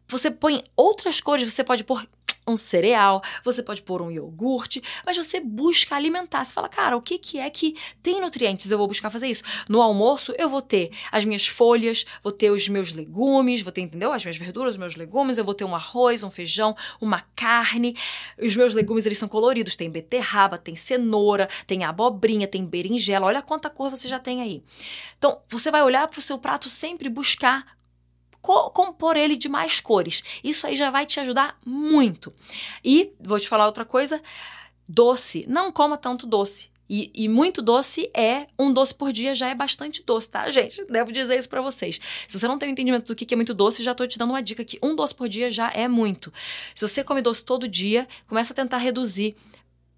você 0.08 0.30
põe 0.30 0.64
outras 0.74 1.20
cores, 1.20 1.52
você 1.52 1.62
pode 1.62 1.84
pôr 1.84 2.08
um 2.46 2.56
cereal, 2.56 3.22
você 3.42 3.62
pode 3.62 3.82
pôr 3.82 4.00
um 4.00 4.10
iogurte, 4.10 4.82
mas 5.04 5.16
você 5.16 5.40
busca 5.40 5.96
alimentar. 5.96 6.44
Você 6.44 6.54
fala, 6.54 6.68
cara, 6.68 6.96
o 6.96 7.02
que, 7.02 7.18
que 7.18 7.38
é 7.38 7.50
que 7.50 7.76
tem 8.02 8.20
nutrientes? 8.20 8.70
Eu 8.70 8.78
vou 8.78 8.86
buscar 8.86 9.10
fazer 9.10 9.26
isso. 9.26 9.42
No 9.68 9.82
almoço, 9.82 10.32
eu 10.38 10.48
vou 10.48 10.62
ter 10.62 10.90
as 11.10 11.24
minhas 11.24 11.46
folhas, 11.46 12.04
vou 12.22 12.32
ter 12.32 12.50
os 12.50 12.68
meus 12.68 12.92
legumes, 12.92 13.62
vou 13.62 13.72
ter, 13.72 13.80
entendeu? 13.80 14.12
As 14.12 14.24
minhas 14.24 14.36
verduras, 14.36 14.74
os 14.74 14.78
meus 14.78 14.94
legumes, 14.94 15.38
eu 15.38 15.44
vou 15.44 15.54
ter 15.54 15.64
um 15.64 15.74
arroz, 15.74 16.22
um 16.22 16.30
feijão, 16.30 16.76
uma 17.00 17.20
carne. 17.34 17.96
Os 18.40 18.54
meus 18.54 18.74
legumes, 18.74 19.06
eles 19.06 19.18
são 19.18 19.28
coloridos. 19.28 19.74
Tem 19.74 19.90
beterraba, 19.90 20.56
tem 20.56 20.76
cenoura, 20.76 21.48
tem 21.66 21.84
abobrinha, 21.84 22.46
tem 22.46 22.64
berinjela. 22.64 23.26
Olha 23.26 23.42
quanta 23.42 23.68
cor 23.68 23.90
você 23.90 24.06
já 24.06 24.18
tem 24.18 24.40
aí. 24.40 24.62
Então, 25.18 25.40
você 25.48 25.70
vai 25.70 25.82
olhar 25.82 26.06
para 26.08 26.18
o 26.18 26.22
seu 26.22 26.38
prato 26.38 26.68
sempre 26.68 27.08
buscar 27.08 27.76
compor 28.46 29.16
ele 29.16 29.36
de 29.36 29.48
mais 29.48 29.80
cores. 29.80 30.22
Isso 30.42 30.66
aí 30.66 30.76
já 30.76 30.90
vai 30.90 31.04
te 31.04 31.20
ajudar 31.20 31.58
muito. 31.64 32.32
E 32.84 33.12
vou 33.20 33.40
te 33.40 33.48
falar 33.48 33.66
outra 33.66 33.84
coisa: 33.84 34.22
doce. 34.88 35.44
Não 35.48 35.72
coma 35.72 35.96
tanto 35.96 36.26
doce. 36.26 36.70
E, 36.88 37.10
e, 37.12 37.28
muito 37.28 37.60
doce 37.60 38.08
é 38.14 38.46
um 38.56 38.72
doce 38.72 38.94
por 38.94 39.12
dia 39.12 39.34
já 39.34 39.48
é 39.48 39.54
bastante 39.54 40.04
doce, 40.04 40.30
tá, 40.30 40.48
gente? 40.50 40.84
Devo 40.86 41.10
dizer 41.10 41.36
isso 41.36 41.48
para 41.48 41.60
vocês. 41.60 42.00
Se 42.28 42.38
você 42.38 42.46
não 42.46 42.58
tem 42.58 42.68
o 42.68 42.72
entendimento 42.72 43.06
do 43.06 43.16
que 43.16 43.34
é 43.34 43.36
muito 43.36 43.52
doce, 43.52 43.82
já 43.82 43.94
tô 43.94 44.06
te 44.06 44.16
dando 44.16 44.30
uma 44.30 44.42
dica 44.42 44.64
que 44.64 44.78
um 44.80 44.94
doce 44.94 45.14
por 45.14 45.28
dia 45.28 45.50
já 45.50 45.70
é 45.72 45.88
muito. 45.88 46.32
Se 46.74 46.86
você 46.86 47.02
come 47.02 47.20
doce 47.20 47.44
todo 47.44 47.66
dia, 47.66 48.06
começa 48.28 48.52
a 48.52 48.56
tentar 48.56 48.78
reduzir 48.78 49.34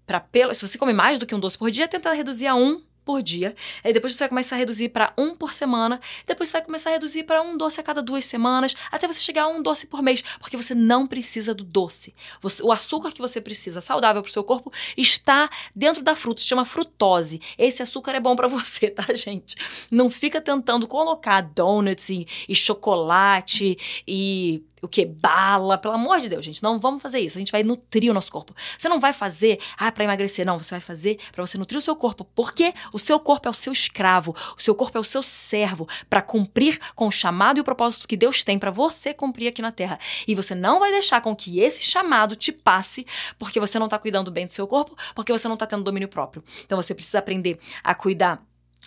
para 0.05 0.19
pelo. 0.19 0.53
Se 0.55 0.67
você 0.67 0.77
come 0.77 0.93
mais 0.93 1.19
do 1.19 1.27
que 1.27 1.35
um 1.35 1.39
doce 1.39 1.57
por 1.57 1.69
dia, 1.69 1.87
tenta 1.87 2.11
reduzir 2.11 2.47
a 2.47 2.55
um 2.55 2.81
por 3.09 3.23
dia. 3.23 3.55
Aí 3.83 3.91
depois 3.91 4.13
você 4.13 4.19
vai 4.19 4.29
começar 4.29 4.55
a 4.55 4.59
reduzir 4.59 4.89
para 4.89 5.11
um 5.17 5.33
por 5.33 5.51
semana. 5.51 5.99
Depois 6.27 6.47
você 6.47 6.53
vai 6.53 6.61
começar 6.61 6.91
a 6.91 6.93
reduzir 6.93 7.23
para 7.23 7.41
um 7.41 7.57
doce 7.57 7.79
a 7.79 7.83
cada 7.83 8.03
duas 8.03 8.23
semanas, 8.23 8.75
até 8.91 9.07
você 9.07 9.19
chegar 9.19 9.45
a 9.45 9.47
um 9.47 9.63
doce 9.63 9.87
por 9.87 10.03
mês, 10.03 10.23
porque 10.39 10.55
você 10.55 10.75
não 10.75 11.07
precisa 11.07 11.55
do 11.55 11.63
doce. 11.63 12.13
Você, 12.39 12.61
o 12.61 12.71
açúcar 12.71 13.11
que 13.11 13.19
você 13.19 13.41
precisa, 13.41 13.81
saudável 13.81 14.21
para 14.21 14.29
o 14.29 14.31
seu 14.31 14.43
corpo, 14.43 14.71
está 14.95 15.49
dentro 15.75 16.03
da 16.03 16.15
fruta, 16.15 16.39
se 16.39 16.47
chama 16.47 16.65
frutose. 16.65 17.41
Esse 17.57 17.81
açúcar 17.81 18.11
é 18.11 18.19
bom 18.19 18.35
para 18.35 18.45
você, 18.47 18.91
tá, 18.91 19.11
gente? 19.15 19.55
Não 19.89 20.07
fica 20.11 20.39
tentando 20.39 20.87
colocar 20.87 21.41
donuts 21.41 22.11
e, 22.11 22.27
e 22.47 22.53
chocolate 22.53 23.75
e 24.07 24.63
o 24.81 24.87
que? 24.87 25.05
Bala, 25.05 25.77
pelo 25.77 25.93
amor 25.93 26.19
de 26.19 26.29
Deus, 26.29 26.43
gente. 26.43 26.63
Não 26.63 26.79
vamos 26.79 27.01
fazer 27.01 27.19
isso. 27.19 27.37
A 27.37 27.41
gente 27.41 27.51
vai 27.51 27.63
nutrir 27.63 28.09
o 28.09 28.13
nosso 28.13 28.31
corpo. 28.31 28.55
Você 28.77 28.87
não 28.87 28.99
vai 28.99 29.13
fazer, 29.13 29.59
ah, 29.77 29.91
para 29.91 30.03
emagrecer. 30.03 30.45
Não, 30.45 30.57
você 30.57 30.71
vai 30.75 30.81
fazer 30.81 31.19
para 31.31 31.45
você 31.45 31.57
nutrir 31.57 31.77
o 31.77 31.81
seu 31.81 31.95
corpo. 31.95 32.25
Porque 32.35 32.73
o 32.93 32.98
O 32.99 33.01
seu 33.01 33.17
corpo 33.17 33.47
é 33.47 33.51
o 33.51 33.53
seu 33.53 33.71
escravo, 33.71 34.35
o 34.57 34.61
seu 34.61 34.75
corpo 34.75 34.97
é 34.97 35.01
o 35.01 35.05
seu 35.05 35.23
servo 35.23 35.87
para 36.09 36.21
cumprir 36.21 36.77
com 36.93 37.07
o 37.07 37.11
chamado 37.11 37.57
e 37.57 37.61
o 37.61 37.63
propósito 37.63 38.05
que 38.05 38.17
Deus 38.17 38.43
tem 38.43 38.59
para 38.59 38.71
você 38.71 39.13
cumprir 39.13 39.47
aqui 39.47 39.61
na 39.61 39.71
terra. 39.71 39.97
E 40.27 40.35
você 40.35 40.53
não 40.53 40.81
vai 40.81 40.91
deixar 40.91 41.21
com 41.21 41.33
que 41.33 41.61
esse 41.61 41.81
chamado 41.81 42.35
te 42.35 42.51
passe 42.51 43.07
porque 43.37 43.57
você 43.57 43.79
não 43.79 43.85
está 43.85 43.97
cuidando 43.97 44.29
bem 44.29 44.45
do 44.45 44.51
seu 44.51 44.67
corpo, 44.67 44.97
porque 45.15 45.31
você 45.31 45.47
não 45.47 45.53
está 45.53 45.65
tendo 45.65 45.81
domínio 45.81 46.09
próprio. 46.09 46.43
Então 46.65 46.75
você 46.75 46.93
precisa 46.93 47.19
aprender 47.19 47.57
a 47.81 47.95
cuidar 47.95 48.43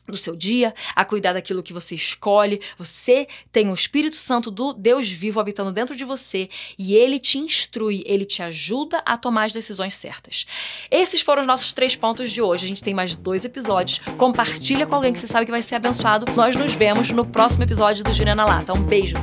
do 0.06 0.16
seu 0.16 0.36
dia, 0.36 0.74
a 0.94 1.04
cuidar 1.04 1.32
daquilo 1.32 1.62
que 1.62 1.72
você 1.72 1.94
escolhe. 1.94 2.60
Você 2.78 3.26
tem 3.50 3.68
o 3.70 3.74
Espírito 3.74 4.16
Santo 4.16 4.50
do 4.50 4.72
Deus 4.72 5.08
vivo 5.08 5.40
habitando 5.40 5.72
dentro 5.72 5.94
de 5.96 6.04
você 6.04 6.48
e 6.78 6.94
ele 6.94 7.18
te 7.18 7.38
instrui, 7.38 8.02
ele 8.06 8.24
te 8.24 8.42
ajuda 8.42 9.02
a 9.04 9.16
tomar 9.16 9.44
as 9.44 9.52
decisões 9.52 9.94
certas. 9.94 10.46
Esses 10.90 11.20
foram 11.20 11.42
os 11.42 11.46
nossos 11.46 11.72
três 11.72 11.94
pontos 11.96 12.30
de 12.30 12.42
hoje. 12.42 12.64
A 12.64 12.68
gente 12.68 12.82
tem 12.82 12.94
mais 12.94 13.14
dois 13.16 13.44
episódios. 13.44 14.00
Compartilha 14.16 14.86
com 14.86 14.94
alguém 14.94 15.12
que 15.12 15.18
você 15.18 15.26
sabe 15.26 15.46
que 15.46 15.52
vai 15.52 15.62
ser 15.62 15.76
abençoado. 15.76 16.30
Nós 16.34 16.56
nos 16.56 16.72
vemos 16.72 17.10
no 17.10 17.24
próximo 17.24 17.64
episódio 17.64 18.04
do 18.04 18.12
Juliana 18.12 18.44
Lata. 18.44 18.72
Um 18.72 18.82
beijo. 18.82 19.16